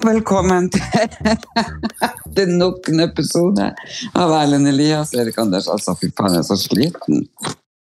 [0.00, 3.66] Og velkommen til, nok en episode
[4.16, 5.10] av Erlend Elias.
[5.12, 7.26] Erik Anders, altså, fy faen, jeg er så sliten.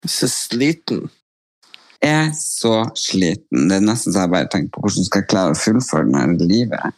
[0.07, 1.01] Så sliten.
[1.99, 3.65] Jeg er så sliten.
[3.67, 6.47] Det er nesten så jeg bare tenker på hvordan skal jeg klare å fullføre denne
[6.47, 6.95] livet.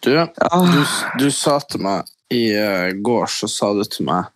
[0.00, 0.80] Du, du,
[1.20, 4.32] du sa til meg i eh, går, så sa du til meg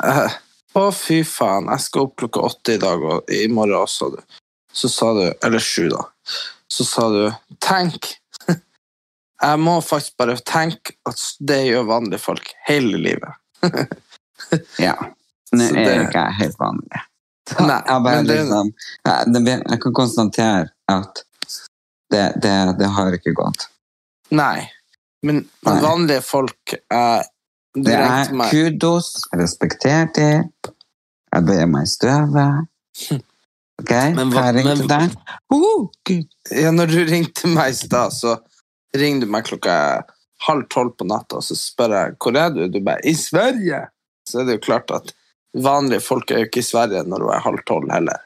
[0.00, 0.34] eh,
[0.74, 4.12] Å, fy faen, jeg skal opp klokka åtte i dag, og i morgen også, sa
[4.18, 4.42] du.
[4.74, 6.02] Så sa du Eller sju, da.
[6.66, 7.22] Så sa du
[7.62, 8.16] Tenk!
[9.42, 13.34] Jeg må faktisk bare tenke at det gjør vanlige folk hele livet.
[14.78, 14.94] Ja.
[15.54, 17.00] Nå er det- ikke jeg helt vanlig.
[17.60, 18.70] Nei, jeg, bare, det- liksom,
[19.06, 21.22] jeg, det, jeg kan konstatere at
[22.10, 23.66] det, det, det har ikke gått.
[24.30, 24.68] Nei.
[25.24, 25.80] Men, Nei.
[25.82, 27.24] vanlige folk er
[27.74, 30.32] Du Det er meg kudos, jeg respekterer det.
[31.34, 32.68] Jeg bøyer meg i støvet.
[33.82, 35.16] Ok, Men hva- hva jeg ringte men- deg?
[35.50, 35.88] Oh,
[36.54, 38.36] Ja, når du ringte meg i stad, så
[38.96, 39.76] ringer du meg klokka
[40.46, 42.64] halv tolv på natta, og så spør jeg hvor er du?
[42.68, 43.86] Du bare i Sverige!
[44.28, 45.12] Så er det jo klart at
[45.54, 48.24] vanlige folk er jo ikke i Sverige når du er halv tolv heller.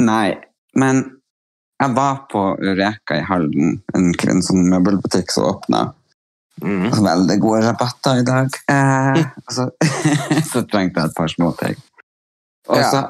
[0.00, 0.36] Nei,
[0.76, 1.02] men
[1.82, 5.82] jeg var på Ureka i Halden, en, en sånn møbelbutikk som åpna.
[6.64, 6.88] Mm.
[7.04, 8.56] Veldig gode rabatter i dag.
[8.72, 9.20] Eh,
[9.56, 9.68] så,
[10.52, 11.76] så trengte jeg et par småting.
[12.70, 12.88] Og, Ja.
[12.90, 13.02] så,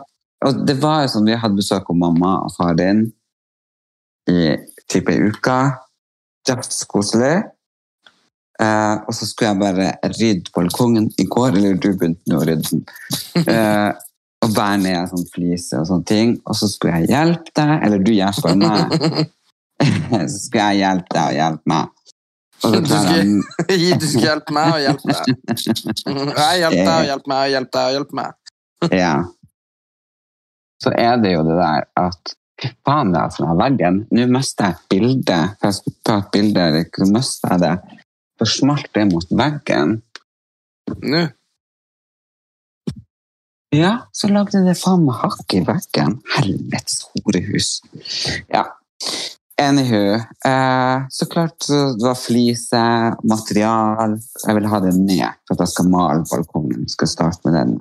[0.46, 3.06] og det var jo sånn, vi hadde besøk av mamma og far din
[4.30, 4.56] i
[4.90, 5.58] type ei uke.
[6.48, 7.34] Dødskoselig.
[8.62, 12.46] Eh, og så skulle jeg bare rydde balkongen i går, eller du begynte nå å
[12.48, 12.84] rydde den.
[13.52, 13.92] Eh,
[14.44, 16.32] og bære ned sånn flise og sånne ting.
[16.46, 18.92] Og så skulle jeg hjelpe deg, eller du hjelper meg.
[20.30, 21.92] så skulle jeg hjelpe deg og hjelpe meg.
[22.62, 25.24] Du skulle- Du skulle hjelpe meg og hjelpe deg.
[25.56, 28.52] Jeg hjelper deg og hjelper meg og hjelper deg og hjelper meg.
[29.00, 29.14] Ja.
[30.84, 33.96] Så er det jo det der at Fy faen, det er altså den veggen.
[34.16, 35.40] Nå mister jeg et bilde.
[35.58, 38.02] For jeg skulle ta et bilde, så mister jeg det.
[38.40, 39.98] Så smalt det mot veggen.
[41.02, 41.22] Nå.
[43.76, 46.18] Ja, så lagde det faen meg hakk i veggen.
[46.36, 47.70] Helvetes horehus.
[48.52, 48.64] Ja.
[49.60, 50.16] Anywho.
[50.48, 52.82] Eh, så klart det var flise,
[53.24, 54.16] material.
[54.46, 56.88] Jeg vil ha det ned for at jeg skal male balkongen.
[56.92, 57.78] Skal starte med den.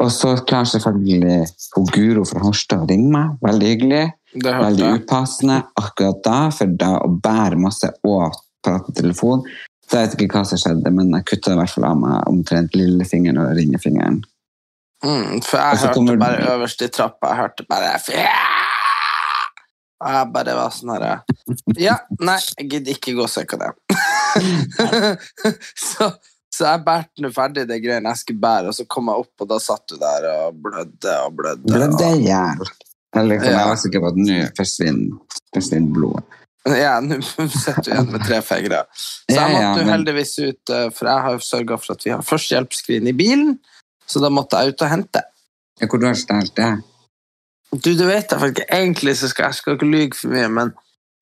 [0.00, 1.46] Og så klarer selvfølgelig
[1.92, 3.34] Guro fra Horstad å ringe meg.
[3.44, 4.04] Veldig hyggelig.
[4.40, 9.42] Veldig upassende akkurat da, for da å bære masse og prate telefon
[9.88, 12.28] Så jeg vet ikke hva som skjedde, men jeg kutta i hvert fall av meg
[12.30, 14.20] omtrent lillefingeren og ringefingeren.
[15.02, 17.32] Mm, for jeg hørte kommer- bare øverst i trappa.
[17.32, 17.98] Jeg hørte bare
[20.00, 21.22] Og jeg bare var sånn herre
[21.76, 23.98] Ja, nei, jeg gidder ikke gå søke hva det
[25.90, 26.06] så,
[26.50, 29.32] så jeg bærte nå ferdig det greiene jeg skulle bære, og så kom jeg opp,
[29.44, 31.70] og da satt du der og blødde og blødde.
[31.70, 32.70] Blødde i hjel.
[33.10, 33.58] Liksom, Ja.
[33.58, 36.36] Jeg var sikker på at nå forsvinner, blodet.
[36.68, 38.82] Ja, nå sitter du igjen med tre fingre.
[38.94, 42.12] Så jeg måtte jo heldigvis ut, eh, for jeg har jo sørga for at vi
[42.12, 43.56] har førstehjelpsskrin i bilen,
[44.06, 45.24] så da måtte jeg ut og hente.
[45.80, 46.70] Hvor du har stjålet det?
[47.70, 50.72] Du, du vet jeg faktisk egentlig så skal jeg skal ikke lyge for mye, men,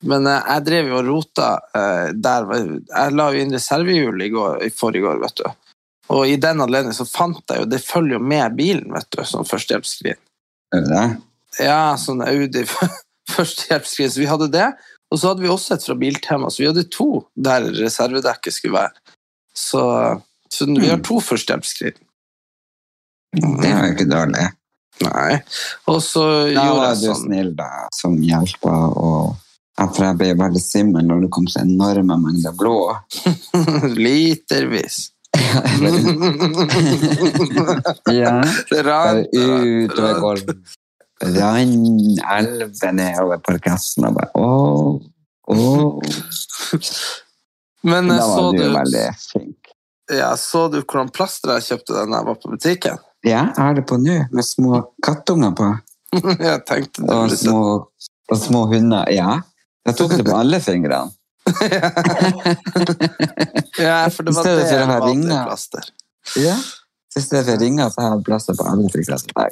[0.06, 2.46] men eh, jeg drev jo og rota eh, der.
[2.90, 5.48] Jeg la jo inn reservehjul i, går, i forrige år, vet du.
[6.14, 9.20] Og i den anledning så fant jeg jo Det følger jo med bilen, vet du,
[9.28, 10.20] sånn førstehjelpsskrin.
[11.58, 12.64] Ja, sånn Audi
[13.34, 14.12] førstehjelpsskrin.
[14.14, 14.70] Så vi hadde det.
[15.08, 18.76] Og så hadde vi også et fra Biltema, så vi hadde to der reservedekket skulle
[18.76, 19.16] være.
[19.56, 19.82] Så,
[20.52, 21.96] så vi har to førstehjelpsskrin.
[23.32, 24.46] Det er jo ikke dårlig.
[25.04, 25.38] Nei.
[25.90, 26.22] Og så
[26.54, 28.74] Da var du sånn snill, da, som hjelpa.
[28.98, 29.36] Og
[29.78, 32.96] ja, for jeg ble veldig svimmel når det kom så enorme mengder blod.
[34.04, 35.08] Litervis.
[38.12, 38.42] Ja.
[38.70, 40.56] Det rant, utover gulvet.
[41.20, 41.72] Rann
[42.30, 45.00] elven nedover parketten og bare åh,
[45.50, 45.98] åh.
[47.88, 49.72] Men Da så var du du, veldig flink.
[50.14, 52.98] ja, så du hvordan plaster jeg kjøpte da jeg var på butikken?
[53.26, 55.68] Ja, jeg har det på nå, med små kattunger på.
[56.38, 57.62] Jeg tenkte det Og små,
[58.30, 59.10] og små hunder.
[59.12, 59.40] Ja.
[59.86, 61.12] Jeg tok det på alle fingrene.
[63.78, 65.84] Ja, for det var det jeg hadde ha plaster.
[66.36, 66.56] Ja.
[67.16, 69.48] I stedet for ringer, så har jeg plaster på alle fingrene.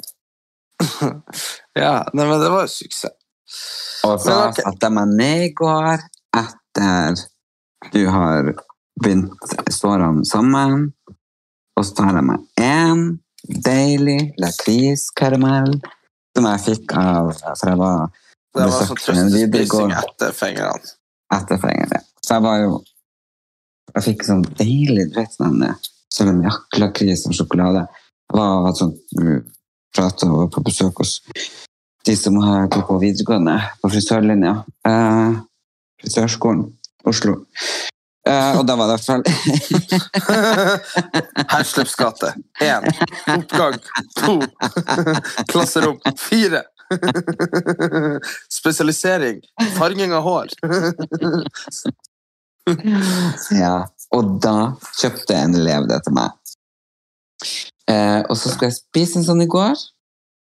[1.77, 3.15] Ja, nei, men det var jo suksess.
[4.05, 6.03] Og så Men satte jeg meg ned i går
[6.37, 7.21] etter
[7.93, 8.51] du har
[9.01, 10.91] begynt sårene sammen.
[11.77, 13.03] Og så tar jeg meg en
[13.63, 15.77] deilig lakriskaramell
[16.35, 18.09] som jeg fikk av For jeg var
[18.57, 20.93] Det var sånn trøstespising etter fingrene.
[21.33, 22.07] etter fengeren.
[22.23, 22.77] Så jeg var jo
[23.95, 25.61] Jeg fikk sånn deilig du vet, sånn
[26.13, 27.85] salmiakklakris og sjokolade.
[28.27, 28.91] Jeg var sånn
[29.95, 31.13] prata og var på besøk hos
[32.05, 34.53] de som har gått på videregående på frisørlinja.
[34.87, 35.39] Eh,
[36.03, 36.67] frisørskolen
[37.07, 37.39] Oslo.
[38.27, 39.23] Uh, og da var det i hvert fall
[41.95, 42.33] gate.
[43.31, 43.77] Oppgang.
[44.19, 44.33] To.
[45.51, 46.01] Klasserom.
[46.19, 46.65] Fire.
[48.59, 49.41] Spesialisering.
[49.77, 50.53] Farging av hår.
[53.55, 56.33] Ja, og da kjøpte en elev det til meg.
[57.87, 59.79] Eh, og så skulle jeg spise en sånn i går,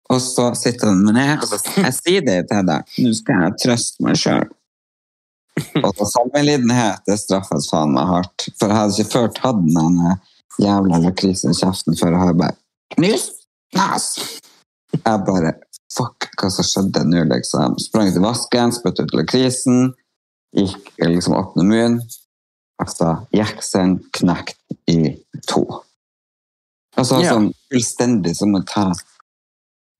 [0.08, 1.44] og så sitter den med ned,
[1.76, 4.48] jeg sier det til deg, nå skal jeg trøste meg sjøl.
[5.84, 8.48] Og sammenlidenhet, det straffes faen meg hardt.
[8.58, 10.00] For jeg hadde ikke før tatt den
[10.64, 12.56] jævla lakrisen i kjeften før jeg har bare
[12.96, 13.44] Knust
[13.74, 14.12] Nas!
[14.94, 15.54] Jeg bare
[15.94, 17.76] Fuck, hva som skjedde nå, liksom?
[17.78, 19.92] Sprang til vasken, spytta ut lakrisen,
[20.56, 22.00] gikk liksom åpne munnen.
[22.82, 24.58] Altså, jeksen knekt
[24.90, 25.14] i
[25.46, 25.62] to.
[26.98, 27.36] Altså Ja.
[27.36, 28.92] sånn fullstendig som å ta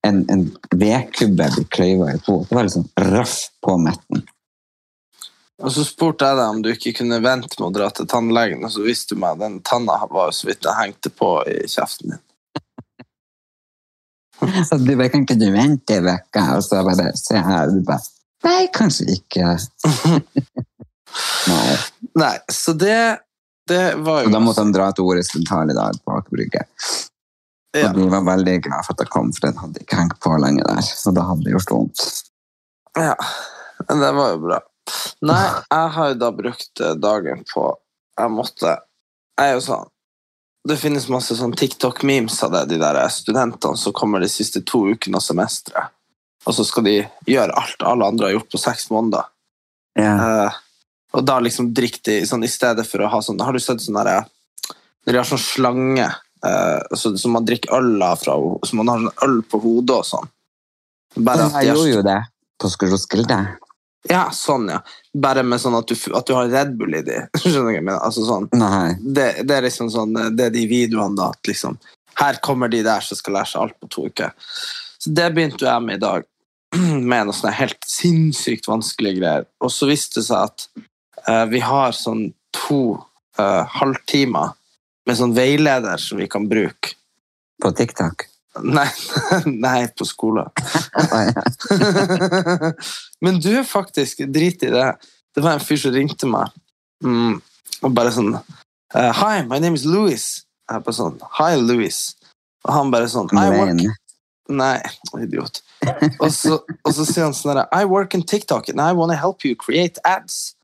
[0.02, 0.44] en, en
[0.74, 2.40] vedkubbe blir kløyva i to.
[2.48, 4.26] Det var liksom røff på midten.
[5.62, 8.64] Og så spurte jeg deg om du ikke kunne vente med å dra til tannlegen,
[8.66, 11.60] og så viste du meg at den tanna var så vidt jeg hengte på i
[11.70, 12.22] kjeften din.
[14.68, 16.44] Så du bare, kan ikke du vente en uke?
[16.56, 17.72] Og så bare, se her.
[17.72, 18.04] Du bare,
[18.46, 19.54] nei, kanskje ikke.
[21.50, 21.76] nei.
[22.14, 22.98] Nei, så det,
[23.66, 26.36] det var jo Og da måtte han dra til Ores Dental i dag på Aker
[26.36, 26.62] Brygge.
[27.74, 27.88] Ja.
[27.88, 30.36] Og de var veldig glad for at jeg kom, for den hadde ikke hengt på
[30.38, 30.92] lenge der.
[30.94, 32.04] Og da hadde det gjort vondt.
[32.94, 33.16] Ja,
[33.88, 34.60] men det var jo bra.
[35.24, 35.42] Nei,
[35.72, 37.62] jeg har jo da brukt eh, dagen på
[38.20, 38.74] Jeg måtte
[39.40, 39.88] Jeg er jo sånn
[40.64, 44.86] Det finnes masse sånn TikTok-memes av det, de der studentene som kommer de siste to
[44.94, 45.92] ukene av semesteret.
[46.44, 46.94] Og så skal de
[47.28, 49.28] gjøre alt alle andre har gjort på seks måneder.
[49.98, 50.48] Yeah.
[50.48, 50.56] Uh,
[51.14, 53.78] og da liksom drikker de sånn i stedet for å ha sånn Har du sett
[53.78, 54.24] sånn derre
[55.06, 58.34] Når de har sånn slange uh, så, som man drikker øl av fra,
[58.66, 60.32] så man har sånn øl på hodet og sånn.
[61.14, 62.18] Bare Jeg gjorde jo det
[62.58, 63.38] på Roskilde.
[64.10, 64.80] Ja, sånn, ja.
[65.14, 67.20] Bare med sånn at du, at du har Red Bull i de.
[67.38, 68.00] Skjønner du hva jeg mener?
[68.02, 68.48] Altså sånn,
[69.04, 71.78] det, det er liksom sånn, det er de videoene da, at liksom,
[72.18, 74.34] her kommer de der som skal lære seg alt på to uker.
[74.98, 76.26] Så det begynte jo jeg med i dag,
[77.10, 79.48] med noe sånne helt sinnssykt vanskelige greier.
[79.62, 80.68] Og så viste det seg at
[81.28, 82.82] uh, vi har sånn to
[83.38, 84.54] uh, halvtimer
[85.04, 86.96] med sånn veileder som vi kan bruke.
[87.62, 88.26] På TikTok.
[88.62, 88.88] Nei,
[89.46, 90.50] nei på skolen.
[93.24, 94.96] Men du, faktisk, drit i det.
[95.34, 96.52] Det var en fyr som ringte meg,
[97.04, 97.40] mm,
[97.82, 100.22] og bare sånn eh, Hi, my name is Louis.
[100.70, 101.98] Jeg bare sånn Hi, Louis.
[102.64, 103.82] Og han bare sånn I work
[104.54, 104.76] Nei,
[105.24, 105.62] idiot.
[106.20, 109.18] Og så, og så sier han sånn I work in TikTok and I want to
[109.18, 110.54] help you create ads.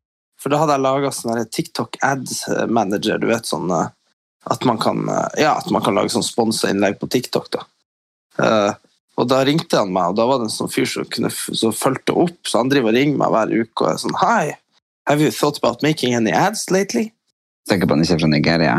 [0.41, 3.88] For da hadde jeg laga sånn TikTok ads manager, du vet sånn eh,
[4.45, 7.50] at man kan, eh, ja, at man kan lage sånn sponsa innlegg på TikTok.
[7.50, 7.67] da.
[8.40, 8.73] Eh,
[9.20, 11.75] og da ringte han meg, og da var det en sånn fyr som, kunne, som
[11.76, 12.38] fulgte opp.
[12.49, 14.54] Så han driver og ringer meg hver uke og er sånn Hi,
[15.11, 17.11] have you thought about making any ads lately?
[17.68, 18.78] Tenker på han ikke er fra Nigeria.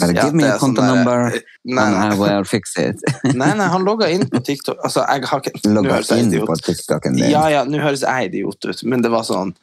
[0.00, 2.76] Bare Ja, give me a er sånn konto der- number, Nei, and I will fix
[2.76, 3.02] it.
[3.34, 4.78] nei, nei han logga inn på TikTok.
[4.82, 7.30] Altså, jeg har ikke Logga inn på TikToken din.
[7.30, 9.54] Ja, ja, nå høres jeg idiot ut, men det var sånn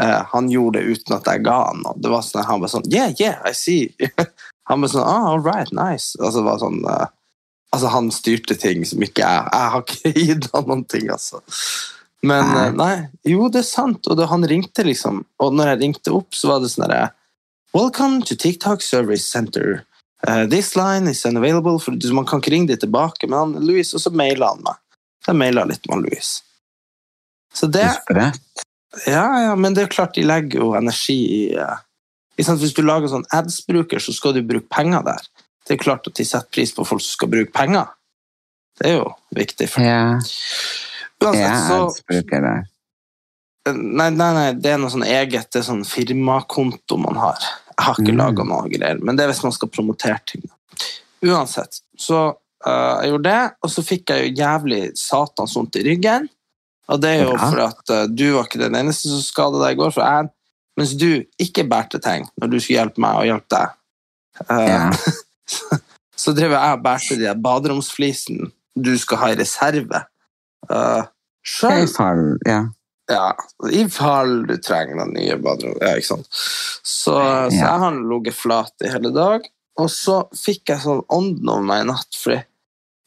[0.00, 1.96] uh, Han gjorde det uten at jeg ga han noe.
[1.96, 3.94] Det var sånn, han var sånn Yeah, yeah, I see.
[4.68, 6.12] han var sånn ah, All right, nice.
[6.20, 7.06] Altså, det var sånn, eh,
[7.74, 11.42] altså, han styrte ting som ikke jeg Jeg har ikke gitt han noen ting, altså.
[12.26, 12.64] Men Nei.
[12.66, 12.94] eh, nei,
[13.30, 14.08] jo, det er sant.
[14.10, 17.08] Og da han ringte, liksom, og når jeg ringte opp, så var det sånn herre
[17.76, 19.84] Welcome to TikTok Service Center.
[20.26, 21.78] Uh, this line is unavailable.
[21.78, 23.28] For, man kan ikke ringe de tilbake.
[23.28, 24.80] Men han, Louis, og så maila han meg.
[25.22, 26.30] Så jeg maila litt med Louis.
[27.54, 28.64] Så det Sprøtt.
[29.06, 31.76] ja, ja, men det er klart de legger jo energi i uh.
[32.38, 35.24] Hvis du lager sånn ads-bruker, så skal du bruke penger der.
[35.68, 37.90] Det er klart at de setter pris på folk som skal bruke penger.
[38.80, 39.68] Det er jo viktig.
[39.68, 39.84] For.
[39.84, 40.16] Ja,
[41.18, 42.66] Uansett, jeg er så, adsbruker der.
[43.74, 47.36] nei, nei, nei, det er noe sånn eget det er sånn firmakonto man har.
[47.74, 48.20] Jeg har ikke Mm.
[48.22, 50.42] laga noe greier, men det er hvis man skal promotere ting.
[51.22, 52.20] Uansett, så
[52.66, 56.28] uh, jeg gjorde det, og så fikk jeg jo jævlig satans vondt i ryggen.
[56.88, 57.50] Og det er jo Ja.
[57.50, 60.30] for at uh, du var ikke den eneste som skadet deg i går, for jeg,
[60.78, 63.68] mens du ikke bærte ting når du skulle hjelpe meg og hjelpe deg.
[64.48, 64.90] Uh, Ja.
[66.22, 70.02] så drev jeg og bærte de der baderomsflisene du skal ha i reserve.
[70.70, 71.04] Uh,
[71.66, 72.60] I fall, ja.
[73.10, 73.28] ja,
[73.72, 75.78] i fall du trenger noen nye baderom.
[75.82, 76.28] Ja, ikke sant?
[76.30, 79.48] Så, så jeg har ligget flat i hele dag.
[79.78, 82.40] Og så fikk jeg sånn ånden over meg i natt, fordi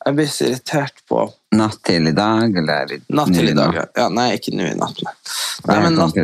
[0.01, 3.91] jeg ble så irritert på Natt til i dag, eller Natt til i dag, natt?
[3.99, 4.07] ja.
[4.09, 5.01] Nei, ikke nå i natt.
[5.03, 5.13] Nei,
[5.67, 6.15] nei men natt.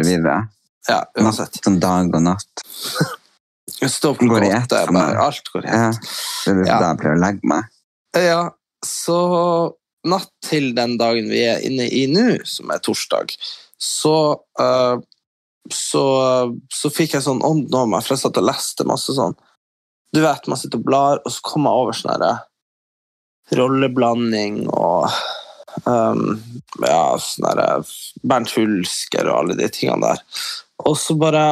[0.88, 1.60] Ja, uansett.
[1.60, 2.64] Natt som dag og natt.
[3.82, 5.92] Opp Går i ett bare Alt går i Ja.
[6.46, 6.80] Det er Ja.
[6.82, 7.64] jeg pleier å legge meg.
[8.18, 8.52] Ja,
[8.86, 9.20] så
[10.08, 13.36] natt til den dagen vi er inne i nå, som er torsdag,
[13.78, 14.98] så uh,
[15.70, 16.04] så,
[16.72, 19.36] så fikk jeg sånn ånd over meg, for jeg satt og leste masse sånn
[20.16, 22.36] Du vet, man sitter og blar, og så kommer jeg over sånn herre
[23.58, 25.08] rolleblanding og
[25.88, 26.40] um,
[26.84, 27.68] ja, sånn herre
[28.28, 30.24] Bernt Hulsker og alle de tingene der.
[30.84, 31.46] Og så bare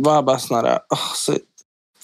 [0.00, 1.36] var jeg bare sånn herre så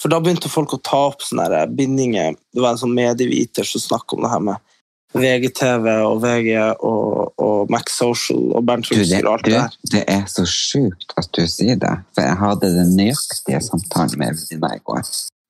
[0.00, 2.34] for da begynte folk å ta opp sånne bindinger.
[2.54, 4.66] Det var en sånn medieviter som snakket om det her med
[5.12, 6.50] VGTV og VG
[6.86, 9.74] og, og Max Social og Bernt Hulsker og alt det der.
[9.90, 14.36] det er så sjukt at du sier det, for jeg hadde den nøyaktige samtalen med
[14.36, 15.02] Evelina i går.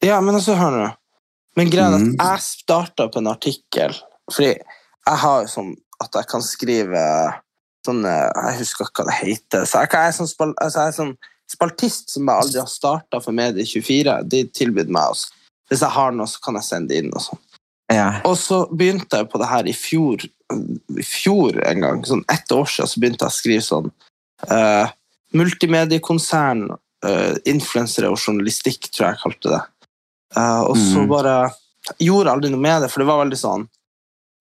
[0.06, 0.88] Ja, men altså, hør nå.
[1.58, 2.14] Men greia Mm.
[2.16, 3.94] at jeg starta på en artikkel,
[4.32, 7.04] fordi jeg har jo sånn at jeg kan skrive
[7.84, 9.64] sånn Jeg husker ikke hva det heter.
[9.64, 11.14] Så jeg, jeg, er sånn, altså, jeg er sånn
[11.50, 14.16] spaltist som jeg aldri har starta for Medie24.
[14.30, 15.30] De tilbød meg også.
[15.70, 17.12] Hvis jeg har noe, så kan jeg sende det inn.
[17.14, 17.42] og sånn.
[17.90, 18.20] Ja.
[18.26, 22.50] Og så begynte jeg på det her i fjor, i fjor en gang, sånn ett
[22.54, 23.90] år siden, så begynte jeg å skrive sånn
[24.50, 24.90] uh,
[25.34, 26.70] Multimediekonsern,
[27.06, 29.60] uh, influensere og journalistikk, tror jeg jeg kalte det.
[30.36, 31.08] Uh, og så Mhm.
[31.10, 31.34] bare
[31.98, 33.68] gjorde aldri noe med det, for det var veldig sånn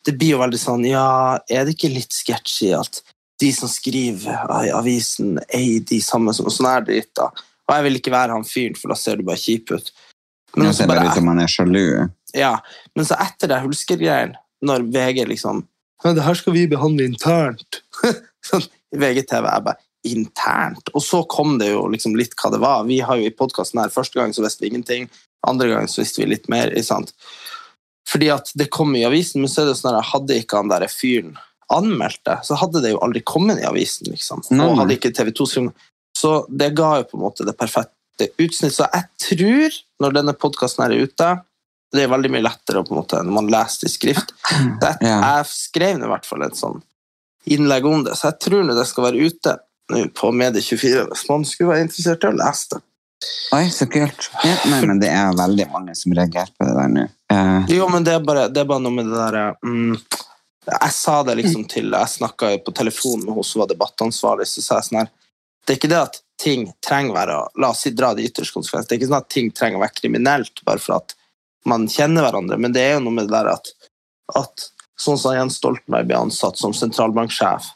[0.06, 3.02] Det blir jo veldig sånn Ja, er det ikke litt sketchy at
[3.40, 7.30] de som skriver i avisen, eier de samme som Sånn er det litt, da.
[7.70, 9.92] Og jeg vil ikke være han fyren, for da ser du bare kjip ut.
[10.56, 12.10] Men det bare bare om han man er sjalu.
[12.34, 12.56] ja,
[12.98, 14.34] men så etter det Hulsker-greien,
[14.66, 15.68] når VG liksom
[16.04, 17.82] Men det her skal vi behandle internt.
[18.48, 18.64] sånn,
[18.96, 20.88] VGTV er bare internt.
[20.96, 22.86] Og så kom det jo liksom litt hva det var.
[22.88, 25.10] Vi har jo i podkasten her første gang så visste vi ingenting,
[25.48, 26.72] andre gang så visste vi litt mer.
[26.88, 27.12] sant?
[28.08, 30.72] Fordi at det kom i avisen, men så er det sånn at hadde ikke han
[30.72, 31.36] der fyren
[31.74, 34.10] anmeldt det, så hadde det jo aldri kommet i avisen.
[34.12, 34.44] liksom.
[34.58, 38.30] Og hadde ikke TV 2 skrevet Så det ga jo på en måte det perfekte
[38.42, 38.76] utsnitt.
[38.76, 41.30] Så jeg tror, når denne podkasten er ute
[41.90, 44.36] Det er veldig mye lettere på en måte når man leser det i skrift.
[44.46, 46.84] Så jeg, jeg skrev i hvert fall et sånn
[47.50, 49.56] innlegg om det, så jeg tror nå det skal være ute
[49.90, 52.84] nå på Medie24 hvis man skulle være interessert i å lese det.
[53.58, 54.30] Oi, så kult.
[54.46, 57.08] Ja, nei, men det er veldig mange som reagerer på det der nå.
[57.34, 57.66] Uh.
[57.74, 59.98] Jo, men det er bare, det er bare noe med det derre mm,
[60.70, 64.62] Jeg sa det liksom til Jeg snakka på telefon med hun som var debattansvarlig, så
[64.62, 65.12] sa jeg sånn her
[65.66, 68.56] Det er ikke det at ting trenger å være La oss si dra det ytterste
[68.56, 68.88] konsekvens.
[68.88, 71.16] Det er ikke sånn at ting trenger å være kriminelt bare for at
[71.68, 73.68] man kjenner hverandre, men det er jo noe med det der at,
[74.40, 77.68] at sånn som Jens Stoltenberg ble ansatt som sentralbanksjef,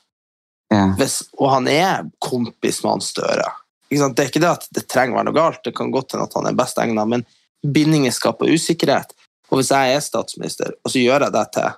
[0.71, 0.85] ja.
[0.99, 3.49] hvis, og han er kompis med han Støre?
[3.91, 6.25] Det er ikke det at det trenger å være noe galt, det kan godt hende
[6.25, 7.25] at han er best egnet, men
[7.63, 9.13] bindinger skaper usikkerhet.
[9.51, 11.75] Og hvis jeg er statsminister, og så gjør jeg det til,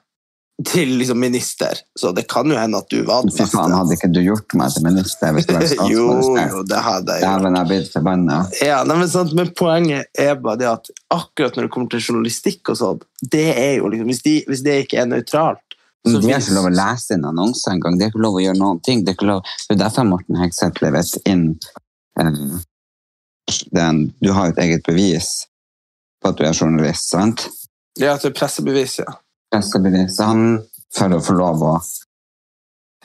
[0.64, 3.50] til liksom minister, så det kan jo hende at du var minister.
[3.50, 6.54] Fy faen, hadde ikke du gjort meg til minister hvis du var statsminister?
[6.54, 7.42] jo, det hadde jeg gjort.
[7.42, 8.38] Dæven, jeg blitt forbanna.
[8.64, 12.06] Ja, nei, men, sant, men poenget er bare det at akkurat når det kommer til
[12.06, 13.04] journalistikk og sånn,
[13.36, 15.62] det er jo liksom, hvis, de, hvis det ikke er nøytralt,
[16.06, 17.96] så De har ikke lov å lese inn annonser engang.
[17.98, 19.00] Det er ikke lov å gjøre noen ting.
[19.02, 19.40] Det er, ikke lov.
[19.66, 21.48] det er derfor Morten Hegseth levert inn
[22.22, 22.36] eh,
[23.74, 25.32] den, Du har jo et eget bevis
[26.22, 27.48] på at du er journalist, sant?
[27.98, 29.18] Ja, til pressebevis, ja.
[29.56, 30.18] Pressebevis.
[30.18, 30.46] Så han,
[30.98, 31.76] for å få lov å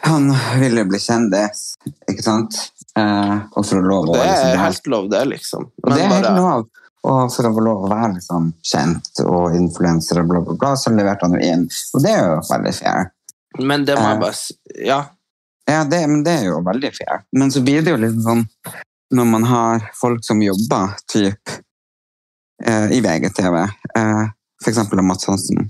[0.03, 1.75] Han ville bli kjendis,
[2.09, 2.57] ikke sant?
[2.97, 5.67] Eh, og for å lov å Det liksom, er det helt lov, det, liksom.
[5.85, 6.69] Men det er helt lov.
[7.05, 10.71] Og for å få lov å være liksom, kjent og influenser og bla, bla, bla,
[10.81, 11.67] så leverte han jo inn.
[11.97, 13.11] Og det er jo veldig fair.
[13.61, 14.21] Men det må jeg Eh.
[14.25, 14.85] bare.
[14.89, 15.01] Ja.
[15.69, 17.23] Ja, det, men det er jo veldig fair.
[17.37, 18.47] Men så blir det jo litt sånn
[19.13, 21.53] når man har folk som jobber typ
[22.65, 23.57] eh, i VGTV,
[24.01, 24.25] eh,
[24.67, 25.69] eksempel Mats Hansen,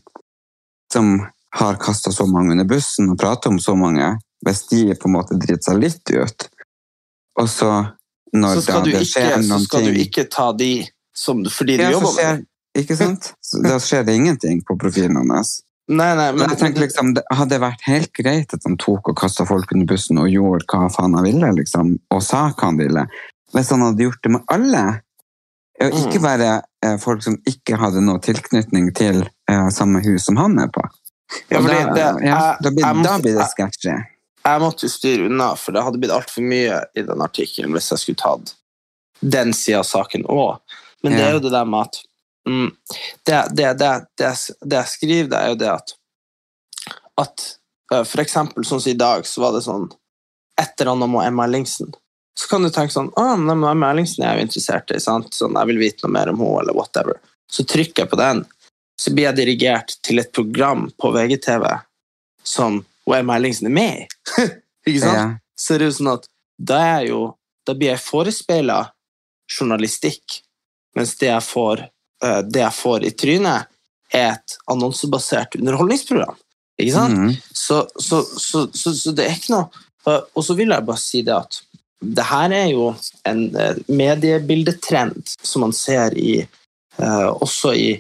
[0.92, 1.26] som
[1.58, 4.12] har kastet så mange under bussen og prater om så mange,
[4.46, 6.46] hvis de på en måte driter seg litt ut,
[7.40, 7.70] og så
[8.32, 10.70] når Så da du det ikke, skjer så skal skal du ikke ta de
[11.16, 12.46] som, fordi de ja, jobber med skjer, det.
[12.84, 13.32] Ikke sant?
[13.42, 15.56] Så da skjer det ingenting på profilen hans.
[15.90, 19.16] Nei, nei, Men jeg tenker liksom, det hadde vært helt greit at han tok og
[19.18, 22.78] kastet folk under bussen og gjorde hva faen han ville, liksom, og sa hva han
[22.78, 23.02] ville.
[23.50, 24.84] Hvis han hadde gjort det med alle,
[25.80, 26.22] og ikke Mm.
[26.22, 29.24] bare eh, folk som ikke hadde noe tilknytning til
[29.74, 30.82] samme hus som han er på.
[31.48, 33.94] Ja, fordi da, det- ja, da, blir, jeg måtte- da blir det sketsjy.
[34.44, 37.90] Jeg måtte jo styre unna, for det hadde blitt altfor mye i den artikkelen hvis
[37.92, 38.54] jeg skulle tatt
[39.20, 40.58] den sida av saken òg.
[41.02, 41.28] Men det Ja.
[41.28, 41.96] er jo det der med at
[42.48, 42.70] mm,
[43.26, 45.92] det, det, det, det, jeg- det jeg skriver, det er jo det at
[47.20, 47.42] at
[47.92, 49.90] eh, for eksempel sånn som i dag, så var det sånn
[50.60, 51.92] et eller annet om Emma Ellingsen.
[52.38, 55.00] Så kan du tenke sånn Å, Emma Ellingsen er jeg jo interessert i.
[55.00, 55.32] sant?
[55.36, 57.18] Sånn, jeg vil vite noe mer om henne, eller whatever.
[57.50, 58.44] Så trykker jeg på den,
[59.00, 61.64] så blir jeg dirigert til et program på VGTV
[62.44, 64.04] som og Erlingsen er med i.
[64.86, 65.16] Ikke sant?
[65.18, 65.24] Ja.
[65.58, 66.28] Så er jo sånn at
[66.60, 67.20] da, er jo,
[67.66, 68.76] da blir jeg forespeila
[69.50, 70.40] journalistikk,
[70.96, 71.82] mens det jeg, får,
[72.24, 73.66] eh, det jeg får i trynet,
[74.14, 76.36] er et annonsebasert underholdningsprogram.
[76.80, 77.18] Ikke sant?
[77.18, 77.34] Mm.
[77.54, 79.68] Så, så, så, så, det er ikke noe
[80.08, 81.58] og- Og så vil jeg bare si det at
[82.00, 82.86] det her er jo
[83.28, 87.90] en eh, mediebildetrend som man ser i eh, også i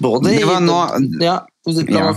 [0.00, 1.46] både i nå- ja,
[1.88, 2.12] Ja.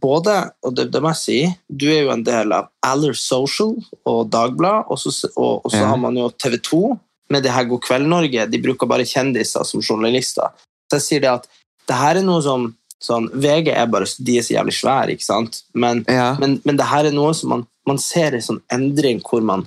[0.00, 1.38] både, og det, det må jeg si,
[1.70, 3.74] du er jo en del av Aller Social
[4.06, 6.98] og Dagblad, og så, og, og så har man jo TV 2
[7.30, 10.50] med det her God kveld Norge, de bruker bare kjendiser som journalister.
[10.90, 11.48] Så jeg sier det at
[11.88, 15.24] det her er noe som sånn, VG er bare, de er så jævlig svære, ikke
[15.26, 15.62] sant?
[15.74, 16.36] Men, Ja.
[16.40, 19.66] men, men det her er noe som man, man ser en sånn endring hvor man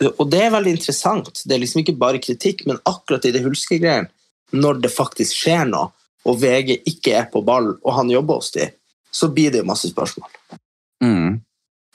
[0.00, 1.42] Og det er veldig interessant.
[1.44, 4.08] Det er liksom ikke bare kritikk, men akkurat i det hulskegreiene,
[4.56, 5.90] når det faktisk skjer noe,
[6.24, 8.68] og VG ikke er på ball, og han jobber hos de,
[9.10, 10.28] så blir det jo masse spørsmål.
[11.02, 11.40] Mm.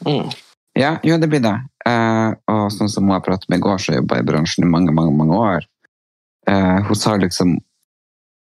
[0.05, 0.29] Mm.
[0.75, 1.53] Ja, jo, det blir det.
[1.87, 4.65] Eh, og sånn som hun har pratet med i går, så har jobba i bransjen
[4.65, 5.67] i mange, mange mange år.
[6.47, 7.55] Eh, hun sa liksom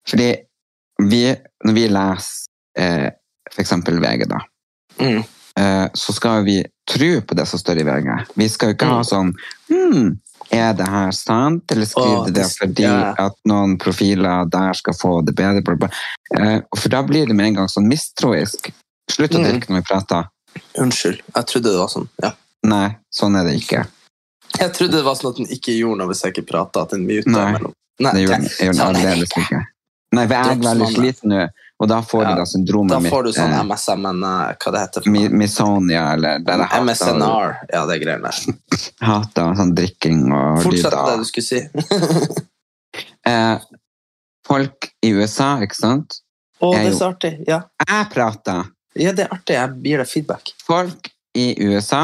[0.05, 0.27] Fordi
[1.09, 1.21] vi,
[1.65, 2.45] når vi leser
[2.77, 3.07] eh,
[3.51, 3.71] f.eks.
[3.87, 4.41] VG, da,
[4.99, 5.23] Mm.
[5.57, 8.09] eh, så skal vi tro på det som står i VG.
[8.37, 9.09] Vi skal jo ikke ha Mm.
[9.09, 9.33] sånn
[9.69, 10.19] Hm,
[10.55, 11.71] er det her sant?
[11.71, 13.13] Eller skriver de det fordi ja.
[13.25, 15.89] at noen profiler der skal få det bedre?
[16.39, 18.71] Eh, for da blir det med en gang sånn mistroisk.
[19.11, 19.45] Slutt å Mm.
[19.51, 20.29] drikke når vi prater.
[20.81, 22.07] Unnskyld, jeg trodde det var sånn.
[22.23, 22.31] Ja.
[22.65, 23.85] Nei, sånn er det ikke.
[24.59, 27.59] Jeg trodde det var sånn at den ikke gjorde noe hvis jeg ikke prata, Nei.
[27.99, 29.61] Nei, Det gjorde den, aldeles ikke.
[30.15, 31.47] Nei, for jeg er veldig sliten nå,
[31.79, 33.11] og da får Ja, du da syndromet Da mitt.
[33.11, 36.39] får du sånn eh, MSMN, eh, hva det heter mi- Misonia, eller
[36.81, 38.59] MSNR, ja, det greiene der.
[39.09, 41.63] hater sånn drikking og Fortsett med det du skulle si.
[43.27, 43.57] Eh,
[44.47, 46.19] folk i USA, ikke sant?
[46.61, 47.31] Å, det er så artig.
[47.49, 47.63] Ja.
[47.89, 48.67] Jeg prater.
[48.95, 49.55] ja, det er artig.
[49.57, 50.51] Jeg gir deg feedback.
[50.63, 52.03] Folk i USA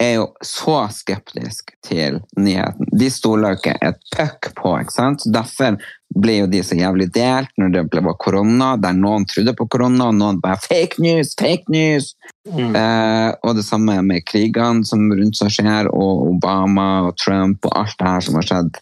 [0.00, 2.86] er jo så skeptiske til nyheten.
[2.96, 5.26] De stoler jo ikke et puck på, ikke sant?
[5.34, 5.76] Derfor
[6.16, 10.08] ble jo de så jævlig delt når det ble korona, der noen trodde på korona,
[10.08, 12.14] og noen bare fake news, fake news!
[12.48, 12.72] Mm.
[12.76, 17.76] Eh, og det samme med krigene som rundt seg skjer, og Obama og Trump og
[17.82, 18.80] alt det her som har skjedd.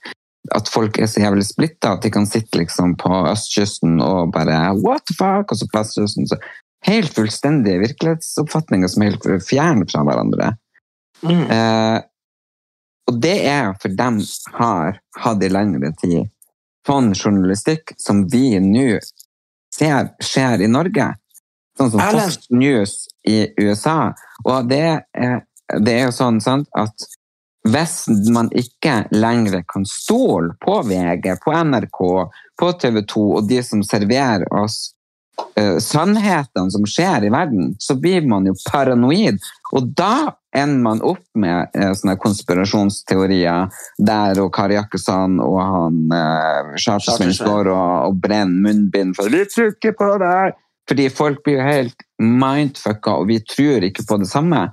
[0.55, 4.77] At folk er så jævlig splitta at de kan sitte liksom på østkysten og bare
[4.79, 6.31] what the fuck, og så på vestkysten.
[6.31, 6.39] Så
[6.87, 10.53] helt fullstendige virkelighetsoppfatninger som er helt fjerne fra hverandre.
[11.27, 11.43] Mm.
[11.51, 11.99] Eh,
[13.11, 14.23] og det er for dem
[14.59, 16.31] har hatt i lengre tid
[16.87, 18.99] sånn journalistikk som vi nå
[19.75, 21.11] ser skjer i Norge.
[21.77, 22.97] Sånn som Fox News
[23.29, 24.15] i USA.
[24.47, 25.39] Og det er,
[25.77, 27.09] det er jo sånn sant, at
[27.67, 32.03] hvis man ikke lenger kan stole på VG, på NRK,
[32.59, 34.95] på TV 2 og de som serverer oss
[35.59, 39.43] uh, sannhetene som skjer i verden, så blir man jo paranoid.
[39.75, 43.69] Og da ender man opp med eh, sånne konspirasjonsteorier
[44.09, 49.75] der og Kari Jakkesson og han eh, står og, og brenner munnbind for «Vi tror
[49.75, 50.55] ikke på det!
[50.87, 54.69] Fordi folk blir jo helt mindfucka, og vi tror ikke på det samme.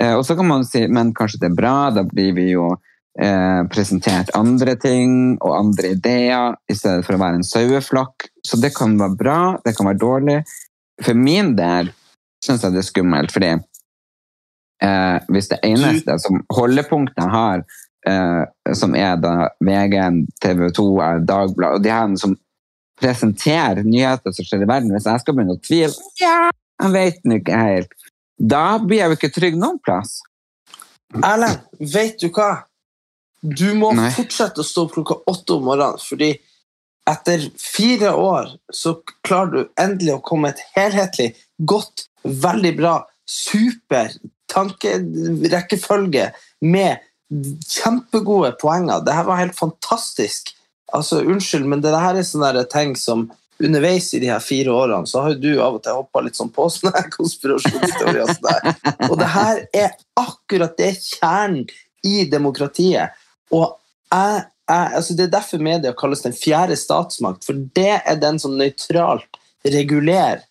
[0.00, 2.70] Eh, og så kan man si men kanskje det er bra, da blir vi jo
[3.20, 8.28] eh, presentert andre ting og andre ideer i stedet for å være en saueflokk.
[8.46, 10.38] Så det kan være bra, det kan være dårlig.
[11.02, 11.90] For min del
[12.44, 13.50] syns jeg det er skummelt, fordi
[14.82, 17.64] eh, hvis det eneste som holdepunktet har,
[18.08, 19.96] eh, som er da VG,
[20.42, 22.36] TV 2, er Dagbladet, og de her som
[22.98, 26.48] presenterer nyheter som skjer i verden, hvis jeg skal begynne å tvile ja,
[26.82, 27.94] jeg vet den ikke helt,
[28.38, 30.20] da blir jeg jo ikke trygg noen plass.
[31.18, 32.64] Erlend, vet du hva?
[33.40, 34.10] Du må Nei.
[34.14, 36.32] fortsette å stå opp klokka åtte om morgenen, fordi
[37.08, 42.96] etter fire år så klarer du endelig å komme et helhetlig, godt, veldig bra,
[43.28, 44.12] super
[44.52, 46.30] tankerekkefølge
[46.64, 47.04] med
[47.68, 49.02] kjempegode poenger.
[49.04, 50.54] Det her var helt fantastisk.
[50.92, 55.06] Altså, Unnskyld, men det her er sånne ting som underveis i de her fire årene,
[55.06, 58.30] så har jo du av og til hoppa litt sånn på sånne konspirasjonsteorier.
[58.30, 59.08] og.
[59.10, 61.66] Og det her er akkurat det er kjernen
[62.06, 63.18] i demokratiet.
[63.50, 63.74] Og
[64.12, 68.38] jeg, jeg, altså det er derfor media kalles den fjerde statsmakt, for det er den
[68.40, 70.46] som nøytralt regulerer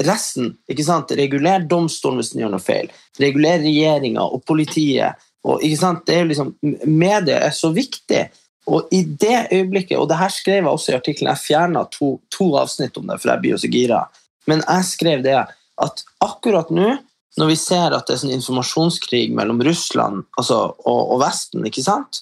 [0.00, 0.54] resten.
[0.70, 1.12] ikke sant?
[1.18, 2.88] Reguler domstolen hvis den gjør noe feil.
[3.20, 5.20] Reguler regjeringa og politiet.
[5.44, 6.06] Og, ikke sant?
[6.06, 6.54] Det er liksom,
[6.88, 8.24] Media er så viktig.
[8.70, 12.14] Og i det øyeblikket, og det her skrev jeg også i artikkelen, jeg fjerna to,
[12.30, 14.02] to avsnitt om det, for jeg blir jo så gira,
[14.46, 15.34] men jeg skrev det
[15.82, 16.92] at akkurat nå,
[17.40, 21.82] når vi ser at det er sånn informasjonskrig mellom Russland altså, og, og Vesten, ikke
[21.82, 22.20] sant?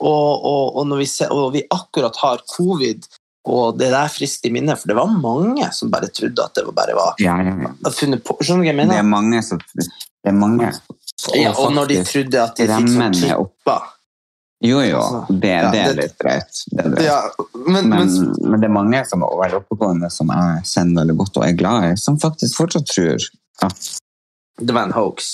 [0.00, 3.08] Og, og, og, når vi ser, og vi akkurat har covid,
[3.48, 6.66] og det der friskt i minnet, for det var mange som bare trodde at det
[6.76, 7.92] bare var Ja, ja, ja.
[7.94, 8.36] funnet på.
[8.40, 9.60] Skjønner du hva jeg Det er mange som
[10.20, 10.68] det er mange,
[11.36, 13.80] Ja, og når de trodde at de fikk sånn remmene
[14.60, 16.58] Jo, jo, Altså, det, ja, det er litt drøyt.
[16.76, 16.98] Drøyt.
[17.06, 17.20] Ja,
[17.64, 18.10] men, Men,
[18.44, 21.86] men, det er mange som er oppegående, som jeg kjenner veldig godt og er glad
[21.88, 23.30] i, som faktisk fortsatt tror
[23.64, 23.88] at
[24.60, 25.30] det var en hoax.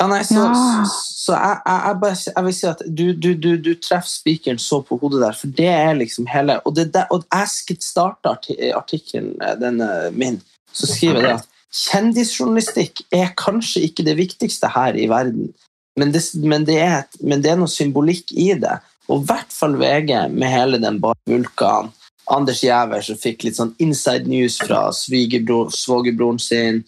[0.00, 0.84] Ja, nei, så, Ja.
[0.90, 4.80] så jeg, jeg, bare, jeg vil si at du, du, du, du treffer spikeren så
[4.82, 8.32] på hodet der, for det er liksom hele Og, det, der- og jeg starta
[8.74, 10.40] artikkelen eh, denne min,
[10.74, 15.52] så skriver jeg det at kjendisjournalistikk er kanskje ikke det viktigste her i verden,
[15.96, 18.78] men det, men det, er, men det er noe symbolikk i det.
[19.08, 21.92] Og i hvert fall VG med hele den vulkanen.
[22.32, 26.78] Anders Giæver som fikk litt sånn inside news fra svogerbroren sin.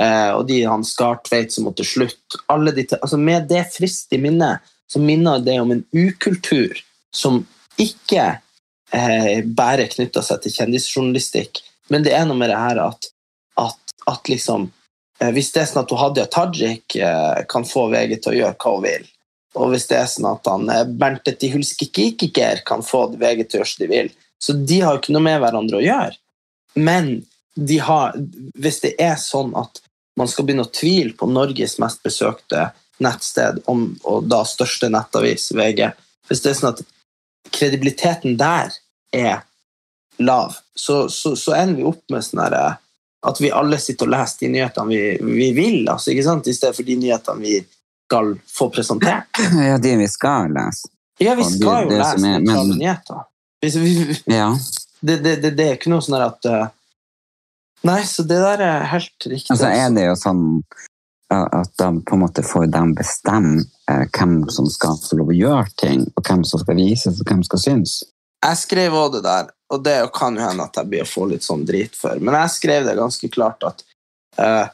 [0.00, 2.40] Eh, og de han Skartveit som måtte slutte.
[2.48, 4.54] De, altså med det friskt i minne,
[4.90, 6.78] så minner det om en ukultur
[7.14, 7.42] som
[7.80, 8.26] ikke
[8.94, 11.62] eh, bare knytter seg til kjendisjournalistikk.
[11.92, 13.10] Men det er noe med det her at,
[13.60, 14.68] at, at liksom
[15.20, 18.58] eh, Hvis det er sånn at Hadia Tajik eh, kan få VG til å gjøre
[18.62, 19.08] hva hun vil,
[19.58, 23.62] og hvis det er sånn at han eh, Bernte Tihulskikikiker kan få VG til å
[23.62, 24.10] gjøre som de vil,
[24.40, 26.16] så de har jo ikke noe med hverandre å gjøre.
[26.78, 27.10] Men
[27.58, 28.14] de har,
[28.56, 29.82] hvis det er sånn at
[30.18, 32.70] man skal begynne å tvile på Norges mest besøkte
[33.00, 35.86] nettsted, om, og da største nettavis, VG
[36.28, 36.82] Hvis det er sånn at
[37.50, 38.74] kredibiliteten der
[39.16, 39.40] er
[40.20, 42.64] lav, så, så, så ender vi opp med sånn herre
[43.26, 46.22] at vi alle sitter og leser de nyhetene vi, vi vil, altså, i
[46.54, 47.58] stedet for de nyhetene vi
[48.08, 49.40] skal få presentert.
[49.68, 50.88] Ja, de vi skal lese.
[51.20, 53.26] Ja, vi skal jo lese men- nyheter.
[55.00, 56.70] Det, det, det, det er ikke noe sånn at eh,
[57.86, 59.50] Nei, så det der er helt riktig.
[59.54, 59.96] Altså er altså.
[59.96, 60.42] det jo sånn
[61.30, 65.36] at de på en måte får dem bestemme eh, hvem som skal få lov å
[65.36, 68.00] gjøre ting, og hvem som skal vises, og hvem som skal synes.
[68.40, 71.28] Jeg skrev også det der, og det kan jo hende at jeg blir å få
[71.30, 73.84] litt sånn drit for, men jeg skrev det ganske klart at,
[74.40, 74.66] uh,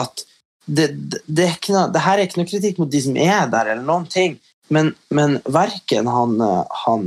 [0.00, 0.24] at
[0.66, 3.16] det, det, det, er ikke noe, det her er ikke noe kritikk mot de som
[3.20, 4.38] er der, eller noen ting,
[4.70, 7.06] men, men verken han, eh, han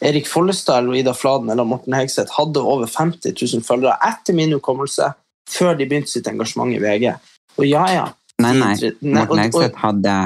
[0.00, 4.52] Erik Follestad eller Ida Fladen eller Morten Hegseth hadde over 50 000 følgere etter min
[4.52, 5.12] hukommelse
[5.50, 7.12] før de begynte sitt engasjement i VG.
[7.56, 8.06] Og ja, ja.
[8.42, 8.74] Nei, nei.
[9.00, 10.16] Morten Hegseth hadde,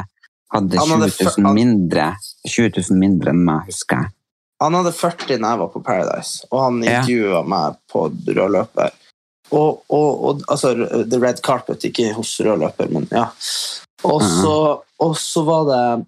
[0.54, 2.08] hadde 20 000 mindre,
[2.48, 4.14] 20 000 mindre enn meg, husker jeg.
[4.60, 7.42] Han hadde 40 da jeg var på Paradise, og han Ja.
[7.46, 8.90] meg på rød løper.
[9.50, 10.74] Og, og, og, altså
[11.10, 13.28] The Red Carpet, ikke hos rød løper, men ja.
[14.04, 16.06] Og så var det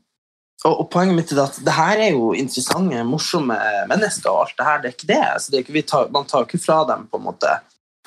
[0.65, 3.57] og, og poenget mitt er at det her er jo interessante, morsomme
[3.91, 5.23] mennesker, og alt det her, det er ikke det.
[5.27, 7.55] Altså, det er ikke, tar, man tar ikke fra dem på en måte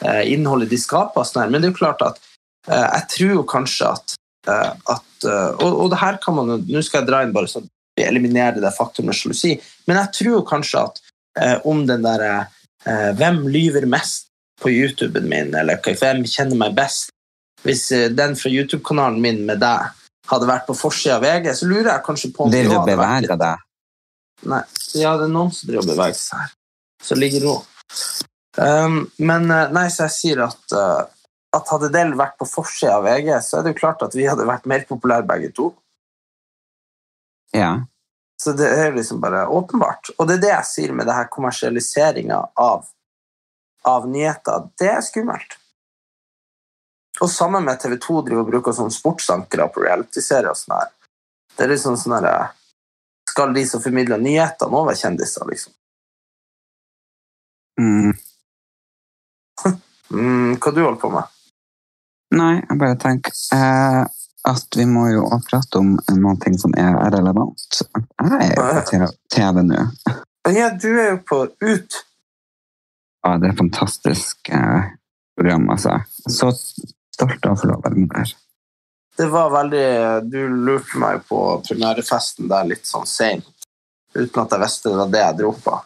[0.01, 2.21] eh, innholdet de skaper, sånn men det er jo klart at
[2.69, 4.15] eh, jeg tror jo kanskje at,
[4.51, 7.49] eh, at og, og det her kan man jo Nå skal jeg dra inn bare
[7.49, 7.65] sånn
[7.97, 9.55] eliminerer det faktum med sjalusi,
[9.87, 10.99] men jeg tror jo kanskje at
[11.67, 12.45] om den derre
[13.17, 14.27] Hvem lyver mest
[14.61, 17.09] på YouTuben min, eller hvem kjenner meg best?
[17.65, 19.95] Hvis den fra YouTube-kanalen min med deg
[20.29, 23.37] hadde vært på forsida av VG, så lurer jeg kanskje på om Vil du bevege
[23.39, 23.65] deg?
[24.51, 24.61] Nei,
[24.97, 26.53] ja, det er noen som driver og beveger seg her.
[27.05, 27.55] Så ligger ro.
[28.57, 31.03] Um, men eh, nei, så jeg sier at, uh,
[31.55, 34.27] at hadde Del vært på forsida av VG, så er det jo klart at vi
[34.29, 35.71] hadde vært mer populære begge to.
[37.55, 37.73] Ja.
[38.41, 40.11] Så det er liksom bare åpenbart.
[40.17, 42.89] Og det er det jeg sier med det her kommersialiseringa av,
[43.87, 44.67] av nyheter.
[44.79, 45.55] Det er skummelt.
[47.21, 50.89] Og sammen med TV 2 driver og bruker sånn sportsankere på reality-serier og sånn her.
[51.55, 52.49] Det er liksom sånn her eh,
[53.29, 55.73] Skal de som formidler nyheter, nå være kjendiser, liksom?
[57.81, 58.13] Mm.
[60.13, 61.31] Mm, hva du holder på med?
[62.37, 64.03] Nei, jeg bare tenker eh,
[64.45, 67.79] at vi må jo prate om noen ting som er relevant.
[67.81, 69.79] Jeg er jo på TV- TV nå.
[70.53, 71.97] Ja, du er jo på Ut.
[73.25, 74.91] Ja, det er et fantastisk eh,
[75.39, 75.97] program, altså.
[76.29, 76.51] Så
[77.15, 78.33] stolt av å få lov å være med her.
[79.15, 79.85] Det var veldig
[80.29, 83.47] Du lurte meg på premierefesten der litt sånn seint,
[84.15, 85.77] uten at jeg visste det var det jeg dro på.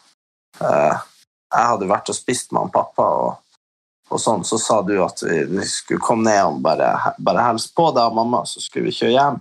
[0.65, 0.97] Eh,
[1.49, 3.61] jeg hadde vært og spist med han pappa, og,
[4.09, 6.89] og sånn, så sa du at vi, skulle komme ned og bare,
[7.21, 9.39] bare hilse på deg og mamma, så skulle vi kjøre hjem.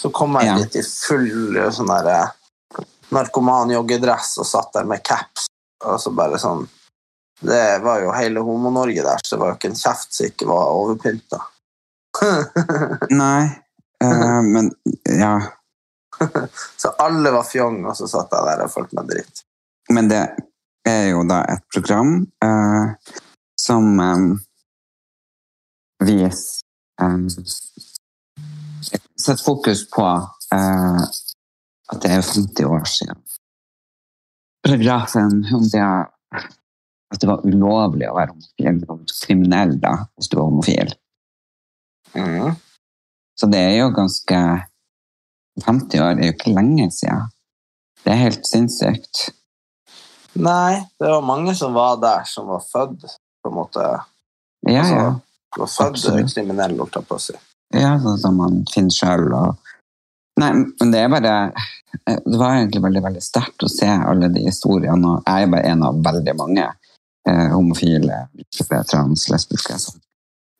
[0.00, 0.56] Så kom jeg Ja.
[0.60, 2.84] litt i full sånn der eh,
[3.14, 5.46] narkoman joggedress og satt der med caps,
[5.84, 6.66] og så bare sånn
[7.40, 10.48] Det var jo hele Homo-Norge der, så det var jo ikke en kjeft som ikke
[10.48, 11.40] var overpynta.
[13.22, 13.42] Nei,
[14.04, 14.70] uh, men
[15.04, 15.34] ja.
[16.80, 19.44] så alle var fjong, og så satt jeg der og følte meg dritt.
[19.92, 20.22] Men det
[20.88, 22.96] er jo da et program uh,
[23.60, 24.30] som um,
[26.04, 26.62] viser
[27.02, 27.28] um,
[29.16, 31.04] Setter fokus på uh,
[31.92, 33.18] at det er 50 år siden.
[34.64, 35.86] Paragrafen om det
[37.16, 40.94] at det var ulovlig å være homofil, kriminell da, hvis du var homofil.
[42.16, 42.56] Mm.
[43.36, 44.40] Så det er jo ganske
[45.64, 47.28] 50 år er jo ikke lenge siden.
[48.04, 49.30] Det er helt sinnssykt.
[50.36, 53.06] Nei, det var mange som var der, som var født
[53.42, 53.84] på en måte
[54.66, 55.12] Ja, Altså, ja.
[55.56, 57.36] var født kriminell, holdt jeg på å si.
[57.74, 59.30] Ja, sånn som man finner sjøl.
[60.40, 61.36] Nei, men det er bare
[62.04, 65.14] Det var egentlig veldig veldig sterkt å se alle de historiene.
[65.14, 66.66] og Jeg er bare en av veldig mange
[67.28, 70.00] eh, homofile, bifile, trans, lesbiske som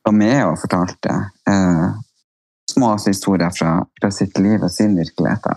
[0.07, 1.15] var med og fortalte
[1.51, 1.87] eh,
[2.71, 5.49] små historier fra, fra sitt liv og sin virkelighet.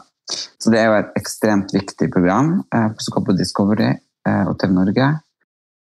[0.57, 4.57] Så det er jo et ekstremt viktig program eh, som går på Discovery eh, og
[4.61, 5.11] TV Norge.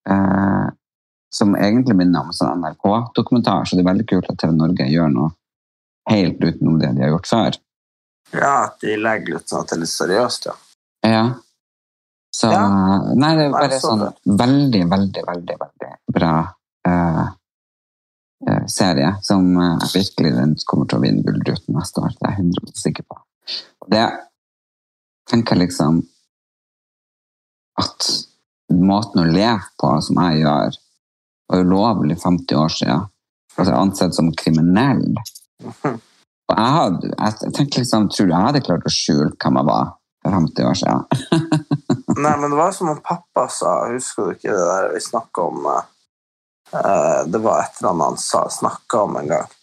[0.09, 0.69] Eh,
[1.31, 5.13] som egentlig minner om sånn NRK-dokumentar, så det er veldig kult at TV Norge gjør
[5.13, 5.29] noe
[6.11, 7.59] helt utenom det de har gjort før.
[8.31, 10.57] Ja, at de legger litt sånn at det er litt seriøst, ja.
[11.07, 11.23] Ja.
[12.31, 12.67] Så Ja.
[13.15, 16.35] Nei, det er bare så sånn veldig, veldig, veldig, veldig bra
[16.87, 17.25] eh,
[18.47, 22.15] eh, serie som eh, virkelig den kommer til å vinne Gullruten neste år.
[22.15, 23.19] Det er jeg 100 sikker på.
[23.83, 24.07] Og det
[25.29, 26.01] tenker jeg liksom
[27.81, 28.09] at
[28.71, 30.77] måten å leve på som jeg gjør,
[31.51, 33.07] var ulovlig 50 år siden.
[33.57, 35.09] Altså ansett som kriminell.
[36.51, 39.67] Og jeg, hadde, jeg tenkte liksom, tror du jeg hadde klart å skjule hvem jeg
[39.67, 39.91] var
[40.21, 41.03] for 50 år siden?
[42.23, 45.41] Nei, men det var som om pappa sa, husker du ikke det der vi snakka
[45.41, 45.83] om eh,
[46.79, 49.53] eh, Det var et eller annet han snakka om en gang.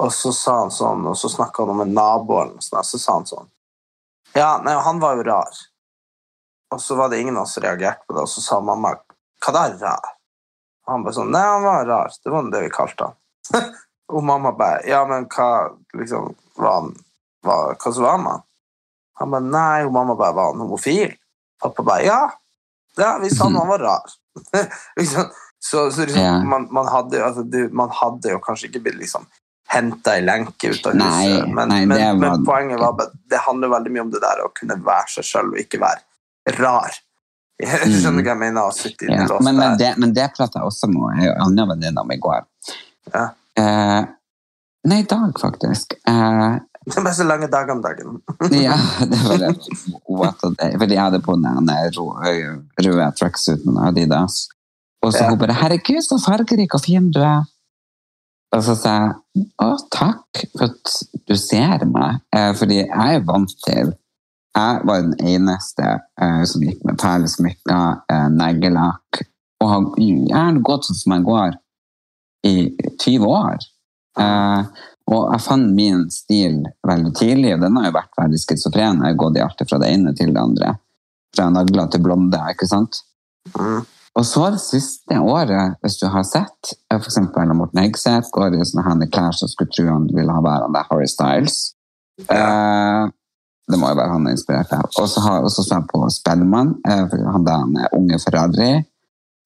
[0.00, 2.98] Og så sa han sånn, og så snakka han om en nabo, og sånn, så
[2.98, 3.50] sa han sånn
[4.34, 5.60] Ja, nei, han var jo rar.
[6.74, 8.94] Og så var det ingen av oss som reagerte på det, og så sa mamma
[9.44, 10.16] Hva da, rar?
[10.86, 12.14] Og han bare sånn Nei, han var rar.
[12.24, 13.16] Det var det vi kalte han.
[14.14, 16.94] og mamma bare Ja, men hva liksom var han
[17.44, 18.46] hva, hva så var han med
[19.20, 19.30] han?
[19.34, 21.12] Bare Nei, mamma bare Var han homofil?
[21.62, 22.20] Pappa bare Ja,
[22.98, 24.10] ja vi sa han var rar.
[25.00, 25.24] liksom,
[25.60, 26.38] så så liksom, Ja.
[26.44, 29.26] man, man, hadde, altså, du, man hadde jo kanskje ikke blitt liksom
[29.70, 33.12] henta i lenke ut av huset, Nei, men, nei, men, var- men poenget var at
[33.30, 36.56] det handler veldig mye om det der å kunne være seg sjøl og ikke være
[36.58, 36.96] rar.
[37.60, 38.72] Jeg skjønner hva jeg mener?
[38.72, 39.12] Mm.
[39.14, 42.18] Ja, men, men, det, men det pratet jeg også med en annen venninne om i
[42.18, 42.42] går.
[43.12, 43.22] Ja.
[43.60, 44.00] Eh,
[44.90, 45.94] nei, i dag, faktisk.
[46.08, 48.20] Eh, Det bare så lange dager om dagen.
[48.64, 49.50] ja, det var det.
[50.78, 51.68] Fordi jeg hadde på den
[52.80, 54.48] røde, tracksuiten av Adidas.
[55.04, 55.30] Og så Ja.
[55.30, 57.44] hun bare 'Herregud, så fargerik og fin du er'.
[58.52, 59.12] Og så sa jeg
[59.62, 60.92] 'Å, takk for at
[61.28, 62.20] du ser meg'.
[62.32, 63.94] Eh, fordi jeg er vant til
[64.56, 69.22] Jeg var den eneste eh, som gikk med perlesmykker, eh, neglelakk.
[69.60, 71.52] Og har gjerne gått sånn som jeg går
[72.44, 73.58] i 20 år.
[74.18, 74.64] Eh,
[75.10, 79.00] og jeg fant min stil veldig tidlig, og den har jo vært veldig schizofren.
[79.02, 80.74] Jeg har gått i alt fra det ene til det andre.
[81.34, 83.00] Fra nagler til blonde, ikke sant?
[83.56, 83.80] Mm.
[84.18, 87.18] Og så det siste året, hvis du har sett, f.eks.
[87.54, 91.06] Morten Hegseth går i sånne henne klær som skulle tro han ville ha værende Harry
[91.10, 91.58] Styles.
[92.26, 93.04] Eh,
[93.70, 94.88] det må jo være han er inspirert av.
[94.98, 98.84] Og så har- jeg også sett på Spellemann, eh, han der er unge Ferrari.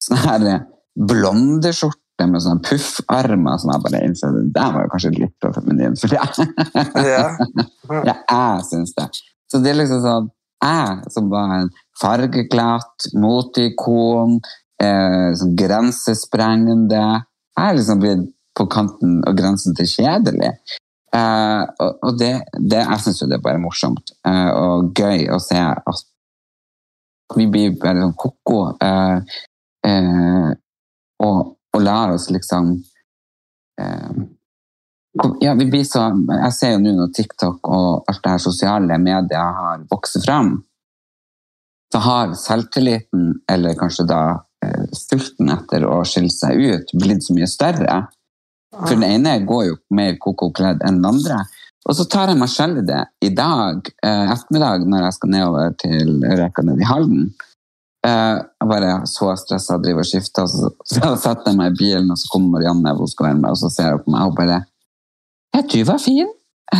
[0.01, 0.65] Sånne her
[0.97, 5.33] blonde skjorter med sånne puffermer som jeg bare innså det der var jo kanskje litt
[5.43, 5.97] for feminin.
[5.99, 6.47] For jeg,
[6.95, 7.25] Ja.
[8.09, 9.09] ja, jeg syns det.
[9.51, 10.31] Så det er liksom sånn
[10.63, 11.67] Jeg som var en
[11.99, 14.39] fargeklatt, moteikon,
[14.81, 18.25] eh, sånn grensesprengende Jeg er liksom blitt
[18.55, 20.53] på kanten og grensen til kjedelig.
[21.15, 25.27] Eh, og og det, det, jeg syns jo det er bare morsomt eh, og gøy
[25.31, 26.05] å se at
[27.35, 28.59] vi blir bare sånn ko-ko.
[28.83, 29.39] Eh,
[29.89, 30.51] eh,
[31.25, 32.71] og, og lære oss liksom
[33.81, 34.23] eh,
[35.39, 38.97] Ja, vi blir så, jeg ser jo nå når TikTok og alt det her sosiale
[38.99, 40.57] medier har vokst fram,
[41.93, 44.21] så har selvtilliten, eller kanskje da
[44.65, 48.01] eh, sulten etter å skille seg ut, blitt så mye større.
[48.75, 51.45] For den ene går jo mer koko kledd enn den andre.
[51.85, 55.31] Og så tar jeg meg selv i det i dag, eh, ettermiddag, når jeg skal
[55.31, 57.29] nedover til Reka ned i Halden.
[58.05, 60.69] Jeg bare så stressa, driver og skifter, og så,
[61.17, 63.69] setter jeg meg i bilen, og så kommer Marianne, hun skal være med, og så
[63.73, 64.59] ser hun på meg, og bare
[65.55, 66.29] Ja, du var fin.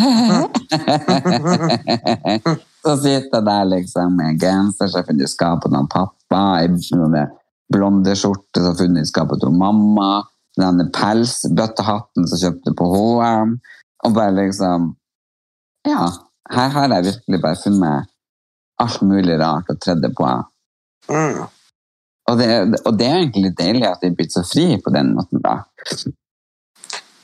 [2.86, 6.68] så sitter jeg der liksom med genser som jeg funnet i skapet av pappa, i
[6.98, 7.16] noen
[7.74, 10.26] blondeskjorte som funnet i skapet til mamma,
[10.60, 13.56] denne pelsbøttehatten som kjøpte på H&M,
[14.06, 14.92] og bare liksom,
[15.88, 16.10] ja,
[16.54, 18.12] her har jeg virkelig bare funnet
[18.84, 20.28] alt mulig rart og tredd det på.
[21.10, 21.44] Mm.
[22.26, 22.50] Og det,
[22.86, 25.44] og det er egentlig litt deilig at de er blitt så fri på den måten
[25.44, 25.60] da.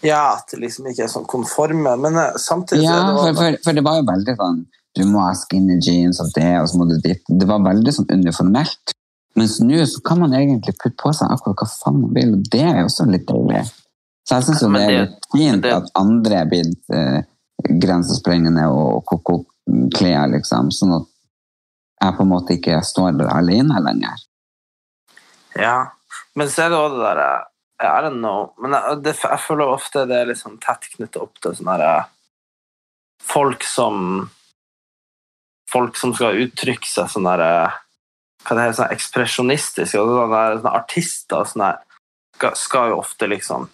[0.06, 3.36] Ja, at det liksom ikke er sånn konforme, men eh, samtidig Ja, det for, det
[3.38, 4.62] for, for det var jo veldig sånn
[4.98, 7.22] Du må ha skinny jeans og det, og så må du dit.
[7.30, 8.94] Det var veldig sånn uniformelt.
[9.40, 12.50] Mens nå så kan man egentlig putte på seg akkurat hva faen man vil, og
[12.52, 13.62] det er jo også litt deilig.
[14.28, 17.22] Så jeg syns jo det er litt fint det- at andre er blitt eh,
[17.86, 21.08] grensesprengende og ko-ko-klær, liksom, sånn at
[22.02, 24.22] jeg på en måte ikke står alene lenger.
[25.60, 25.92] Ja,
[26.36, 27.48] men så er det også det der jeg
[27.82, 28.52] I don't know.
[28.62, 31.78] Men jeg, det, jeg føler ofte det er litt sånn tett knyttet opp til sånne
[31.82, 32.12] der, eh,
[33.26, 34.30] folk som
[35.72, 37.76] Folk som skal uttrykke seg sånn der eh,
[38.44, 39.96] Hva det heter, sånn ekspresjonistisk.
[40.02, 42.00] Og sånne, sånne artister og sånne der,
[42.36, 43.70] skal, skal jo ofte liksom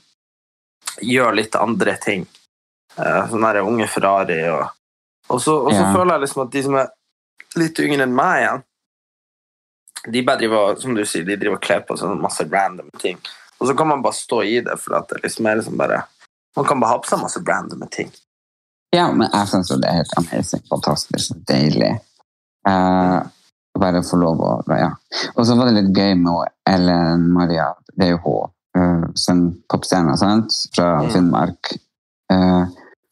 [1.04, 2.26] gjøre litt andre ting.
[2.98, 4.68] Eh, Sånn der unge Ferrari og
[5.30, 5.92] Og så, og så Ja.
[5.94, 6.88] føler jeg liksom at de som er
[7.60, 8.66] litt yngre enn meg igjen
[10.08, 13.18] de bare driver, som du sier, de driver og kler på seg masse random ting.
[13.58, 16.04] Og så kan man bare stå i det, for at det liksom er liksom bare
[16.58, 18.08] Man kan bare ha på seg masse random ting.
[18.96, 21.92] Ja, men jeg syns jo det er helt amazing, fantastisk, deilig.
[22.66, 23.20] Uh,
[23.78, 24.88] bare få lov å Ja.
[25.36, 29.44] Og så var det litt gøy med Ellen Maria, det er jo hun, uh, som
[29.70, 31.12] popstjerne, sant, fra Mm.
[31.14, 31.78] Finnmark.
[32.34, 32.64] Eh,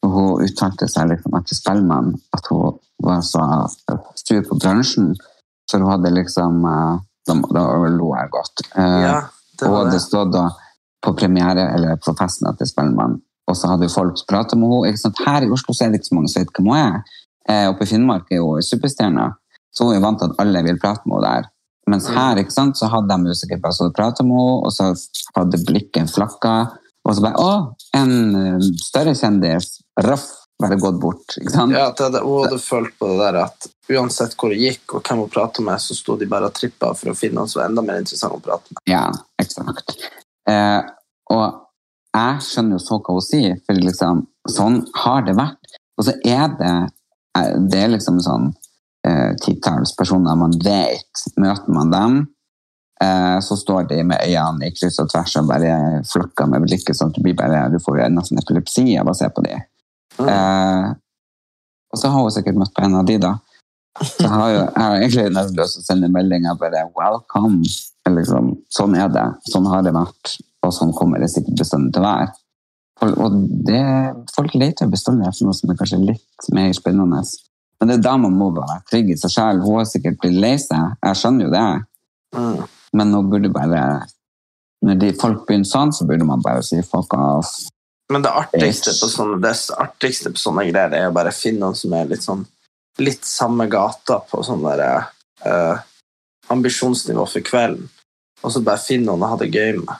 [0.06, 3.42] og hun uttalte seg liksom etter Spellemann at hun var så
[4.22, 5.10] sur på bransjen,
[5.70, 8.60] for hun hadde liksom uh, Da, da lo jeg godt.
[8.78, 9.16] Eh, Ja,
[9.58, 9.98] det og det.
[10.32, 10.44] da
[11.02, 13.16] på premiere eller på festen til Spellemann,
[13.50, 15.10] og så hadde jo folk pratet med henne.
[15.26, 17.02] Her i Oslo så er det ikke så mange som vet hvem hun er.
[17.48, 19.26] Eh, oppe i Finnmark er hun superstjerne,
[19.74, 21.50] så hun er vant til at alle vil prate med henne der.
[21.90, 22.14] Mens Mm.
[22.14, 24.94] her ikke sant, så hadde de bare stått pratet med henne, og så
[25.36, 26.54] hadde blikket flakka,
[27.06, 27.52] og så bare Å,
[27.96, 29.78] en eh, større kjendis!
[30.04, 30.26] Raff!
[30.56, 31.34] Bare gått bort.
[31.36, 31.74] Ikke sant?
[31.74, 35.20] Ja, jeg hadde, hadde følt på det der at uansett hvor hun gikk og hvem
[35.26, 37.68] hun pratet med, så sto de bare og trippa for å finne noen som var
[37.68, 38.80] enda mer interessant å prate med.
[38.88, 39.04] Ja,
[39.42, 39.92] eksakt.
[40.48, 40.80] Eh,
[41.34, 41.44] og
[42.16, 45.76] jeg skjønner jo så hva hun sier, for liksom, sånn har det vært.
[46.00, 46.74] Og så er det,
[47.36, 48.48] eh, det er liksom sånn
[49.04, 51.26] eh, titalls personer man vet.
[51.36, 52.18] Møter man dem,
[53.44, 55.72] så står de med øynene i kryss og tvers og bare
[56.08, 59.28] flakker med blikket, sånn at du, blir bare, du får nesten epilepsi av å se
[59.28, 59.66] på dem.
[60.16, 60.30] Mm.
[60.32, 60.86] Eh,
[61.92, 63.34] og så har hun sikkert møtt på en av de, da.
[64.00, 67.64] Så jeg har jo jeg har egentlig nesten lyst til å sende meldinger bare 'welcome'.
[68.06, 69.24] Liksom, sånn er det.
[69.50, 70.36] Sånn har det vært.
[70.62, 72.28] Og sånn kommer det sikkert bestandig til å være.
[73.24, 73.34] Og
[73.66, 73.82] det,
[74.34, 77.22] folk leter bestandig etter noe som er kanskje litt mer spennende.
[77.80, 79.66] Men det er da man må være trygg i seg selv.
[79.66, 80.96] Hun har sikkert blitt lei seg.
[81.02, 81.66] Jeg skjønner jo det.
[82.36, 82.62] Mm.
[82.92, 84.06] Men nå burde bare
[84.86, 87.54] Når de folk begynner sånn, så burde man bare si fuck off.
[88.12, 91.74] Men det artigste på sånne, det artigste på sånne greier er å bare finne noen
[91.78, 92.44] som er litt sånn
[93.02, 94.82] litt samme gata på sånn der
[95.44, 95.80] uh,
[96.52, 97.88] ambisjonsnivå for kvelden,
[98.42, 99.96] og så bare finne noen å ha det gøy med.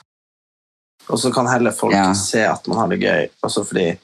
[1.07, 2.13] Og så kan heller folk Ja.
[2.13, 3.97] se at man har det gøy, også fordi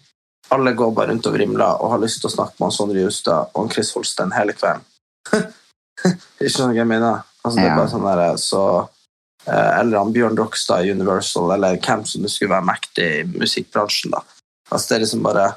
[0.52, 3.50] alle går bare rundt og vrimler og har lyst til å snakke med Sondre Justad
[3.56, 4.84] og Chris Holsten hele kvelden.
[6.44, 7.24] Ikke noe jeg mener?
[7.44, 8.66] Altså, det er bare sånn der, så
[9.46, 14.14] Eh, eller han Bjørn Rokstad i Universal, eller hvem som skulle være mektig i musikkbransjen.
[14.14, 14.22] da.
[14.72, 15.48] Altså, det er liksom bare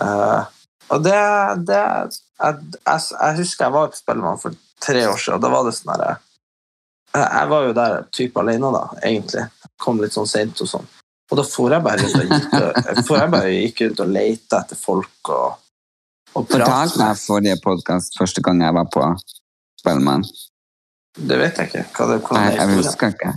[0.00, 0.40] eh,
[0.90, 1.12] Og det,
[1.68, 2.08] det jeg,
[2.40, 5.74] jeg, jeg husker jeg var på Spellemann for tre år siden, og da var det
[5.76, 6.08] sånn herre
[7.14, 9.44] jeg, jeg var jo der type alene, da, egentlig.
[9.78, 10.88] Kom litt sånn seint og sånn.
[11.30, 14.76] Og da for jeg bare rundt og- for jeg bare gikk rundt og leita etter
[14.82, 15.54] folk og,
[16.34, 19.06] og Fortalte jeg forrige podkast første gang jeg var på
[19.78, 20.26] Spellemann?
[21.14, 21.84] Det vet jeg ikke.
[21.94, 23.34] Hva det, hvordan Nei, jeg husker ikke.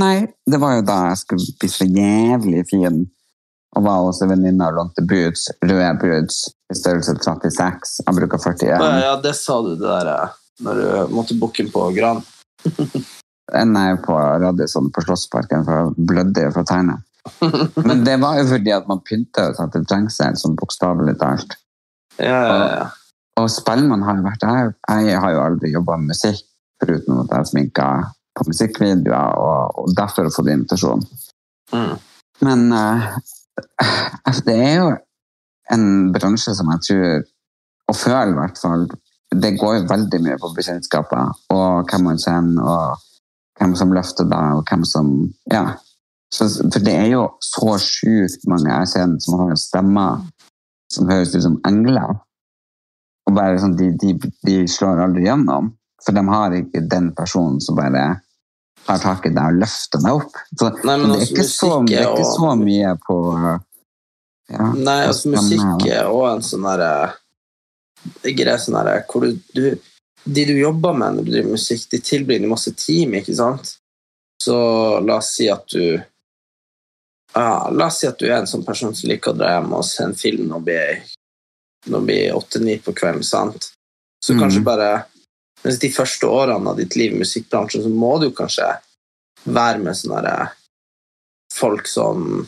[0.00, 3.00] Nei, det var jo da jeg skulle bli så jævlig fin.
[3.78, 7.96] Og var hos en venninne og lånte boots, røde boots, i størrelse 36.
[8.06, 8.70] Jeg bruker 41.
[8.70, 12.22] Ja, ja, det sa du det der når du måtte booke på Gran.
[13.50, 17.00] En er på Radisson på Slottsparken, for jeg blødde jo fra tærne.
[17.82, 21.56] Men det var jo fordi at man pynta jo seg til trengsel, sånn bokstavelig talt.
[22.20, 22.84] Ja, ja, ja.
[23.40, 24.72] Og Spellemann har jo vært Jeg,
[25.08, 26.44] jeg har jo aldri jobba med musikk,
[26.80, 27.88] foruten at jeg sminka
[28.38, 31.04] på musikkvideoer, og, og derfor har jeg fått invitasjon.
[31.74, 31.94] Mm.
[32.46, 33.10] Men uh,
[34.46, 34.88] det er jo
[35.74, 37.28] en bransje som jeg tror,
[37.90, 38.88] og føler i hvert fall,
[39.30, 43.06] det går jo veldig mye på bekjentskaper, og hvem man kjenner, og
[43.60, 45.14] hvem som løfter deg, og hvem som
[45.52, 45.68] Ja.
[46.30, 50.20] Så, for det er jo så sjukt mange jeg kjenner som har stemmer
[50.94, 52.20] som høres ut som engler.
[53.26, 54.14] Og bare sånn, de, de,
[54.46, 55.72] de slår aldri gjennom,
[56.04, 58.04] for de har ikke den personen som bare
[58.86, 60.38] tar tak i deg og løfter deg opp.
[60.58, 63.18] Så Nei, men det, er altså, ikke så, det er er ikke så mye på
[64.50, 69.64] ja, Nei, altså musikk er også en sånn derre greie sånn derre hvor du, du
[70.24, 73.76] De du jobber med når du driver musikk, de tilbringer masse team, ikke sant?
[74.42, 74.56] Så
[75.00, 75.84] la oss si at du
[77.34, 79.72] ja, La oss si at du er en sånn person som liker å dra hjem
[79.76, 80.82] og se en film når det
[81.88, 83.70] blir åtte-ni på kvelden, sant?
[84.20, 84.40] Så mm.
[84.42, 84.90] kanskje bare
[85.64, 88.68] Mens de første årene av ditt liv i musikkbransjen, så må du kanskje
[89.44, 90.34] være med sånne
[91.54, 92.46] folk som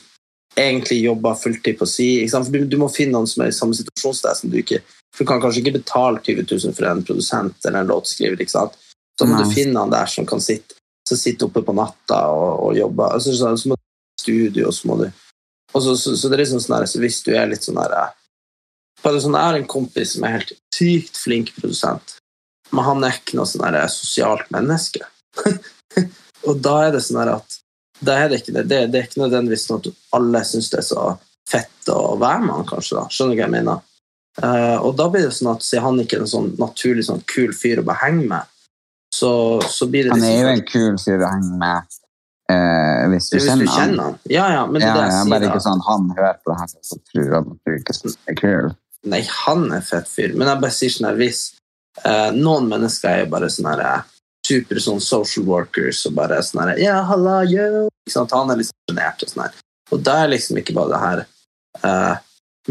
[0.56, 2.08] egentlig jobber fulltid på si.
[2.52, 4.82] Du, du må finne noen som er i samme situasjon som du ikke
[5.12, 8.40] For du kan kanskje ikke betale 20 000 for en produsent eller en låtskriver.
[8.40, 8.78] ikke sant?
[9.20, 9.44] Så må Nei.
[9.44, 13.10] du finne han der som kan sitte, som sitter oppe på natta og, og jobbe.
[13.12, 15.10] Altså, så, så må du studio, og så må du
[15.72, 17.92] så, så, så det er liksom sånn her, så Hvis du er litt sånn her
[19.02, 22.16] bare sånn, Jeg har en kompis som er helt sykt flink produsent,
[22.72, 25.04] men han er ikke noe sånn sosialt menneske.
[26.48, 27.58] og da er det sånn at
[28.02, 28.64] da er det ikke det.
[28.70, 31.06] Det, det er ikke nødvendigvis sånn at alle syns det er så
[31.48, 32.98] fett å være med han, kanskje.
[32.98, 33.04] da.
[33.12, 33.88] Skjønner du hva jeg mener?
[34.40, 37.20] Uh, og da blir det sånn at siden han ikke er en sånn naturlig sånn
[37.28, 38.52] kul fyr å bare henge med,
[39.12, 39.32] så,
[39.68, 41.96] så blir det Han er jo liksom en kul fyr å henge med
[42.48, 44.20] uh, hvis du Hvis kjenner du kjenner han.
[44.32, 46.54] Ja, ja, men det Ja, er jeg ja, sier, bare ikke sånn han hører på
[46.54, 47.98] det her så tror at du ikke
[48.32, 48.70] er kul.
[49.12, 50.32] Nei, han er fett fyr.
[50.38, 51.42] Men jeg bare sier sånn her hvis
[52.36, 54.04] Noen mennesker er bare sånn her eh,
[54.46, 57.88] super sånn social workers og bare sånn her yeah, halla, yo!
[58.10, 58.32] Sant?
[58.34, 59.58] Han er litt sjenert og sånn her.
[59.92, 61.24] Og da er liksom ikke bare det her
[61.86, 62.22] eh,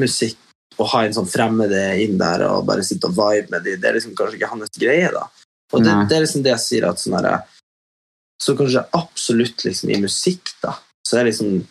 [0.01, 0.39] musikk
[0.81, 3.89] å ha en sånn fremmede inn der og bare sitte og vibe med de, det
[3.89, 5.27] er liksom kanskje ikke hans greie, da.
[5.71, 7.37] Og det, det er liksom det jeg sier at sånn herre
[8.41, 10.73] Så kanskje absolutt liksom i musikk, da,
[11.07, 11.61] så er liksom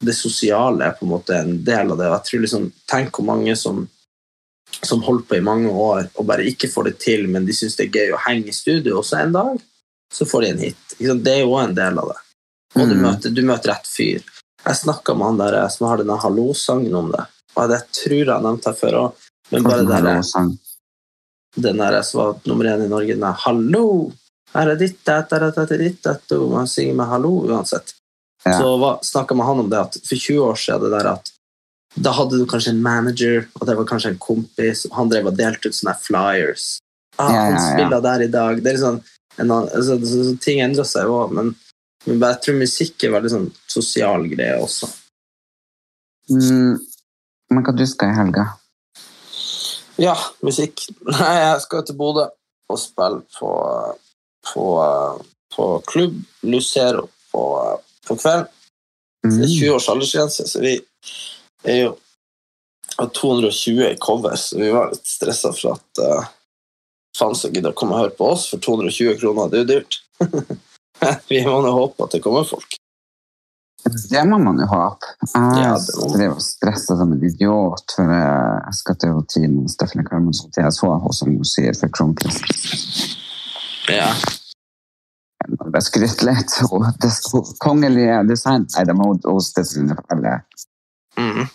[0.00, 2.06] det sosiale på en måte en del av det.
[2.08, 3.82] Og jeg tror liksom, Tenk hvor mange som
[4.82, 7.76] som holdt på i mange år og bare ikke får det til, men de syns
[7.76, 9.58] det er gøy å henge i studio, og så en dag
[10.12, 10.94] så får de en hit.
[10.98, 12.20] Det er jo også en del av det.
[12.74, 13.02] Og du, Mm.
[13.02, 14.22] møter, du møter rett fyr.
[14.64, 17.26] Jeg snakka med han der eh, som har denne Hallo-sangen om det,
[17.56, 20.50] og det tror jeg har nevnte her før òg, men bare den der,
[21.56, 24.12] den der som var nummer én i Norge, den der 'Hallo',
[24.54, 27.94] her er ditt, er dette, ditt, dette, og han synger med 'hallo' uansett.
[28.44, 28.58] Ja.
[28.58, 31.30] Så snakka med han om det at for 20 år siden det der at
[31.94, 35.38] da hadde du kanskje en manager, og det var kanskje en kompis, han drev og
[35.38, 36.68] delte ut sånne flyers.
[37.18, 38.62] Ah, Ja, han ja, han spiller der i dag.
[38.62, 39.00] Det er sånn,
[39.36, 41.50] en annen, altså, så, så, ting endrer seg jo òg, men,
[42.06, 44.88] men jeg tror musikk er veldig sånn sosial greie også.
[46.30, 46.78] Mm,
[47.50, 48.46] men hva du skal i helga?
[50.00, 50.14] Ja,
[50.46, 50.86] musikk.
[51.10, 52.28] Nei, jeg skal til Bodø
[52.70, 53.50] og spille på,
[54.52, 54.66] på,
[55.56, 57.42] på klubb Lucero på,
[58.06, 58.46] på kveld.
[58.46, 58.56] Det er
[59.20, 59.42] Mm.
[59.44, 60.78] 20 års aldersgrense, så vi
[61.64, 61.94] er jo
[63.00, 66.28] at 220 i cover, så vi var litt stressa for at uh,
[67.16, 69.48] faen som gidder å komme og høre på oss for 220 kroner.
[69.50, 70.00] Det er jo dyrt.
[71.30, 72.76] vi må jo håpe at det kommer folk.
[74.10, 75.14] Det må man jo håpe.
[75.32, 79.72] Jeg Ja, det drev og stressa som en idiot for eh, jeg skal til Tine
[79.72, 82.42] Stephanie Carmons til jeg så henne som hun sier for Kronprins.
[83.88, 84.12] Ja.
[85.48, 86.58] Jeg skryter litt.
[86.68, 87.10] Og det
[87.64, 90.36] kongelige design Nei, det må hos Steffen som fortelle.
[91.18, 91.48] Mm.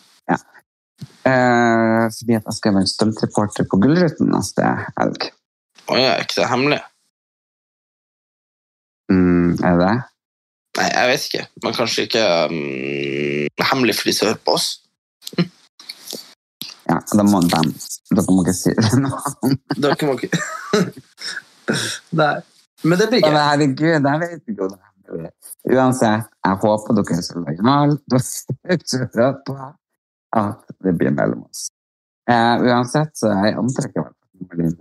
[1.26, 4.66] Eh, fordi at jeg skal være stuntreporter på Gullruten neste
[4.98, 5.30] helg.
[5.90, 6.82] Å ja, er ikke det hemmelig?
[9.10, 9.96] Mm, er det det?
[10.76, 11.44] Nei, jeg vet ikke.
[11.64, 12.56] Men kanskje ikke um,
[13.72, 14.72] hemmelig for de som hører på oss.
[16.86, 17.50] Ja, da må de
[18.14, 19.10] Dere må ikke si det nå.
[19.74, 20.38] Dere må ikke
[22.14, 22.36] Nei.
[22.86, 23.34] Men det blir gøy.
[23.34, 24.92] herregud, jeg vet ikke om det er.
[25.10, 27.98] Uansett, jeg håper dere er så lojale.
[29.16, 29.56] Dere på
[30.36, 31.68] at det blir mellom oss.
[32.26, 34.10] Uh, uansett, så jeg antrekker
[34.58, 34.74] vel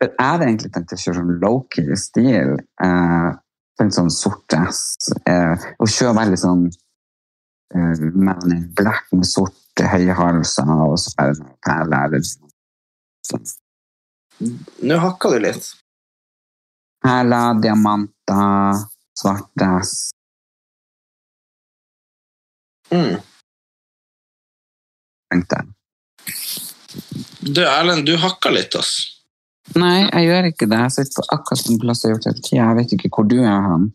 [0.00, 2.54] jeg hadde egentlig tenkt å kjøre sånn low-key stil.
[2.80, 3.34] Uh,
[3.78, 4.82] tenkt sånn sort dress.
[5.28, 11.12] Uh, og kjøre veldig sånn uh, man in black med sorte høyhalser og så
[11.66, 12.16] perler.
[13.28, 13.44] Sånn.
[14.88, 15.68] Nå hakka du litt.
[17.00, 18.82] Perler, diamanter,
[19.16, 19.48] svart.
[22.90, 23.20] Mm.
[25.30, 25.66] tenkte jeg.
[27.40, 29.20] Du, Erlend, du hakka litt, ass.
[29.78, 30.82] Nei, jeg gjør ikke det.
[30.84, 32.60] Jeg sitter på akkurat den plassen jeg har gjort hele tida.
[32.60, 33.88] Jeg vet ikke hvor du er han.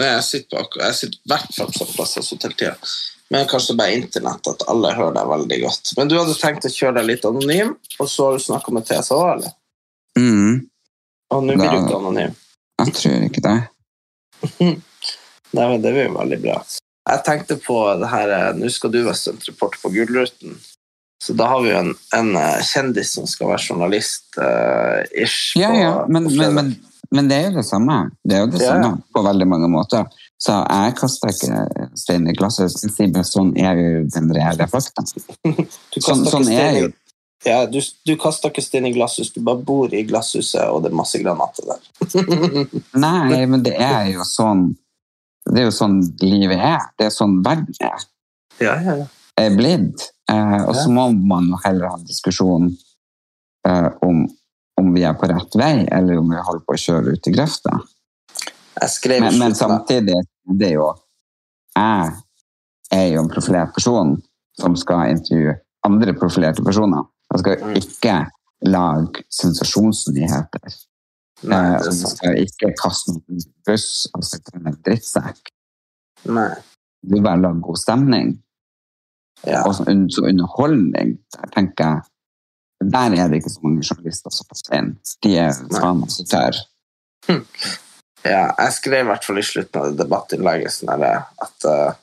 [0.00, 2.74] Nei, jeg sitter på Jeg sitter i hvert fall på plass som hele tida.
[3.32, 5.92] Men kanskje bare internett, at alle hører deg veldig godt.
[5.96, 8.86] Men du hadde tenkt å kjøre deg litt anonym, og så har du snakka med
[8.88, 9.54] TSA, eller?
[10.18, 10.58] Mm,
[11.32, 12.34] Og nå blir du ikke anonym.
[12.84, 13.56] jeg tror ikke det.
[15.54, 16.56] Nei, men det blir veldig bra.
[17.10, 20.56] Jeg tenkte på det her eh, Nå skal du være stuntreporter på Gullruten.
[21.24, 25.54] Så da har vi jo en, en eh, kjendis som skal være journalist-ish.
[25.60, 26.72] Ja, ja, men, men, men,
[27.14, 27.98] men det er jo det samme.
[28.24, 30.08] Det er jo det Ja, samme på veldig mange måter.
[30.44, 32.74] Så jeg kaster ikke stein i glasset.
[32.82, 35.04] Jeg sier bare sånn er jo den reelle fakta.
[36.04, 36.92] Sånn- sånn er jo-
[37.44, 40.90] Ja, du, du kaster ikke stein i glasshus, du bare bor i glasshuset, og det
[40.90, 41.82] er masse granater der.
[43.04, 44.70] Nei, men det er jo sånn
[45.44, 46.86] Det er jo sånn livet er.
[46.96, 48.06] Det er sånn verden er.
[48.62, 49.08] Ja, ja, ja.
[49.42, 50.06] er blitt.
[50.32, 52.70] Eh, og så må man jo heller ha en diskusjon
[53.68, 54.22] eh, om,
[54.80, 57.34] om vi er på rett vei, eller om vi holder på å kjøre ut i
[57.34, 57.76] grøfta.
[59.06, 60.16] Men, men samtidig
[60.58, 60.88] det er jo
[61.76, 62.14] Jeg
[62.90, 64.16] er jo en profilert person
[64.58, 65.54] som skal intervjue
[65.86, 67.04] andre profilerte personer.
[67.34, 67.74] Jeg skal Mm.
[67.80, 68.16] ikke
[68.70, 70.74] lage sensasjonsnyheter.
[71.44, 75.50] Nei, Eh, og jeg skal ikke kaste noen buss og sette en drittsekk.
[76.30, 76.54] Nei.
[77.04, 78.38] Du bare lager god stemning.
[79.44, 79.64] Ja.
[79.66, 82.02] Og så un- underholdning, der tenker jeg
[82.92, 84.98] Der er det ikke så mange journalister som passer inn.
[85.22, 86.64] De er faen meg så tørre.
[88.24, 91.94] ja, jeg skrev i hvert fall i slutten av debattinnlegget sånn at uh,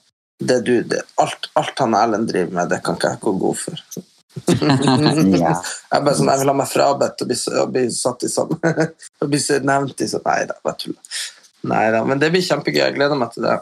[0.42, 3.58] det du, det, alt, alt han Erlend driver med, det kan ikke jeg gå god
[3.62, 3.84] for.
[4.32, 5.56] Ja.
[5.92, 7.38] Jeg bare sånn, jeg vil ha meg frabedt og bli,
[7.74, 8.54] bli satt i sånn
[9.22, 11.20] og bli nevnt i sånn Nei da, bare tuller.
[11.68, 12.80] Nei da, men det blir kjempegøy.
[12.80, 13.60] Jeg gleder meg til det.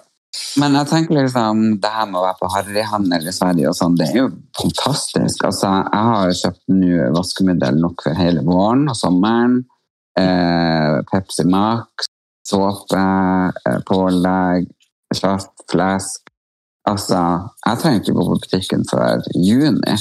[0.61, 3.97] Men jeg tenker liksom, det her med å være på harryhandel i Sverige og sånn,
[3.97, 4.28] det er jo
[4.59, 5.43] fantastisk.
[5.49, 9.57] Altså, jeg har kjøpt nå vaskemiddel nok for hele våren og sommeren.
[10.20, 12.09] Eh, Pepsi Max,
[12.45, 13.01] såpe,
[13.65, 14.70] eh, pålegg,
[15.17, 16.30] kjøtt, flesk.
[16.89, 17.20] Altså,
[17.65, 19.97] jeg trenger ikke gå på butikken før juni.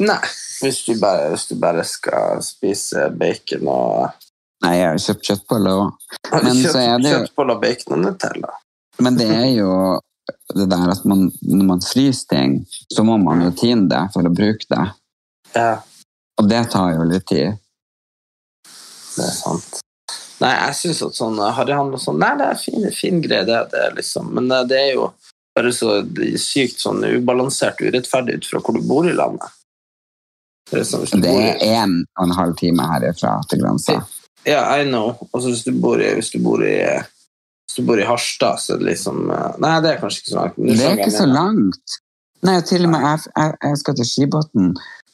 [0.00, 0.20] Nei,
[0.62, 4.26] hvis du bare, hvis du bare skal spise bacon og
[4.60, 6.16] Nei, jeg har jo kjøpt kjøttboller òg.
[6.28, 8.50] Har du Men kjøtt, er det jo- bacon og Nutella?
[9.00, 10.00] Men det er jo
[10.54, 14.22] det der at man, når man fryser ting, så må man jo tine det for
[14.28, 14.84] å bruke det.
[15.54, 15.80] Ja,
[16.38, 17.56] Og det tar jo litt tid.
[19.16, 19.80] det er sant.
[20.40, 23.58] Nei, jeg syns at sånn harryhandel og sånn Nei, det er fin, fin greie, det,
[23.74, 25.10] det liksom Men eh, det er jo
[25.56, 25.98] bare så
[26.40, 29.50] sykt sånn ubalansert og urettferdig ut fra hvor du bor i landet.
[30.70, 34.00] Det er du Det er en og en halv time herifra til grensa.
[34.46, 35.16] ja, I know.
[35.32, 36.76] Og hvis du bor i Hvis du bor i
[37.70, 40.30] hvis du bor i Harstad, så er det liksom eh, Nei, det er kanskje ikke
[40.30, 40.56] så langt.
[40.56, 41.98] Det, Det er ikke så langt.
[42.42, 44.72] Nei, til og med jeg, jeg, jeg skal til Skibotn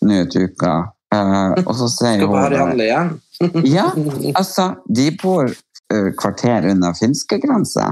[0.08, 0.72] nå til uka,
[1.12, 3.12] uh, og så sier Skal på hun harryhandel igjen?
[3.76, 3.90] Ja,
[4.40, 7.90] altså, de bor uh, kvarter unna finskegrensa.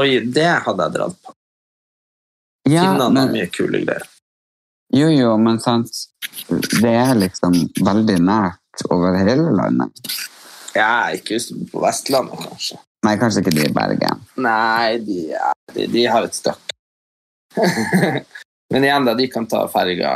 [0.00, 1.36] Oi, det hadde jeg dratt på.
[2.70, 4.08] Ja, Finnene men, mye kule greier.
[4.94, 5.90] Jo, jo, men sant,
[6.48, 10.14] det er liksom veldig nært over hele landet.
[10.74, 12.78] Ja, ikke hvis du på Vestlandet, kanskje.
[13.04, 14.22] Nei, kanskje ikke de i Bergen.
[14.42, 16.72] Nei, de, er- de, de har et støkk.
[18.72, 20.14] Men igjen, da, de kan ta ferga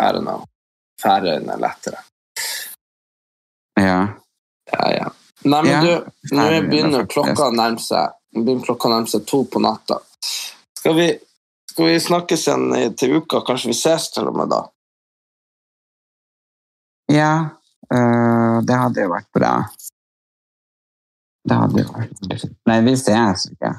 [0.00, 0.36] her og nå.
[1.02, 2.00] Færøyene lettere.
[3.80, 3.98] Ja.
[4.70, 5.08] Ja, ja.
[5.44, 7.80] Nei, men Ja, du, nå begynner klokka å nærme
[9.08, 9.96] seg to på natta.
[10.76, 11.06] Skal vi,
[11.70, 13.40] skal vi snakkes igjen til uka?
[13.46, 14.60] Kanskje vi ses til og med da?
[17.10, 17.32] Ja,
[17.92, 19.52] øh, det hadde jo vært bra.
[21.48, 22.44] Det hadde jo vært.
[22.70, 23.72] Nei, vi ses ikke.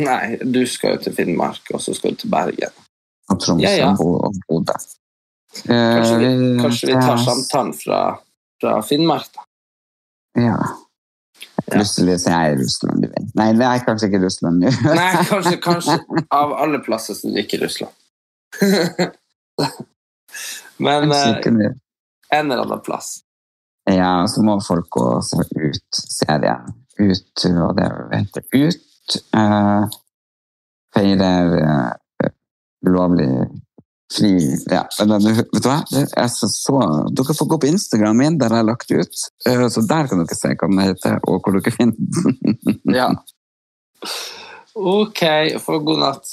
[0.00, 2.72] Nei, du skal jo til Finnmark, og så skal du til Bergen.
[3.30, 3.90] Og Tromsø Ja, ja.
[3.92, 4.76] og Bo- og Bodø.
[5.54, 7.98] Kanskje Eh, kanskje vi tar samtalen fra,
[8.60, 9.44] fra Finnmark, da?
[10.42, 10.56] Ja.
[11.64, 11.78] Ja.
[11.78, 13.28] Plutselig så er jeg i Russland, du vet.
[13.38, 14.72] Nei, det er kanskje ikke Russland nå.
[14.84, 15.98] Nei, kanskje, kanskje
[16.36, 17.94] av alle plasser så er det ikke Russland.
[20.84, 21.70] Men eh,
[22.34, 23.16] en eller annen plass.
[23.90, 26.72] Ja, så må folk gå ut serien.
[26.94, 29.16] Ut, og det heter Ut.
[29.36, 29.84] Uh,
[30.94, 32.30] feirer eh,
[32.86, 33.28] ulovlig
[34.12, 34.32] fri
[34.70, 35.80] Ja, vet du hva?
[35.94, 36.76] Er så, så,
[37.16, 39.26] dere får gå på Instagram min, der jeg har lagt ut.
[39.48, 42.80] Eh, så der kan dere se hva den heter, og hvor dere finner den.
[42.94, 43.10] Ja.
[44.74, 45.20] Ok,
[45.62, 46.32] for god natt.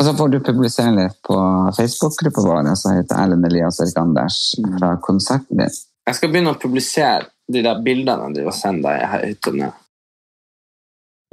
[0.00, 1.36] Og så får du publisere litt på
[1.76, 4.38] Facebook-gruppa vår, som heter Erlend Elias Erik Anders,
[4.78, 5.74] fra konserten din.
[6.08, 9.68] Jeg skal begynne å publisere de der bildene du har sendt deg her ute nå.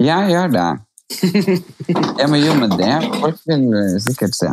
[0.04, 0.68] Jeg gjør det.
[2.20, 2.92] Jeg må gjøre med det
[3.22, 3.72] folk vil
[4.04, 4.52] sikkert se.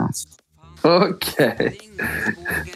[0.85, 1.37] Ok.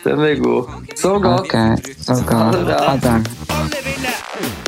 [0.05, 0.65] Den er god.
[0.97, 1.41] Sov godt.
[1.41, 1.53] Ok,
[2.01, 2.57] så godt.
[2.81, 4.68] Ha det.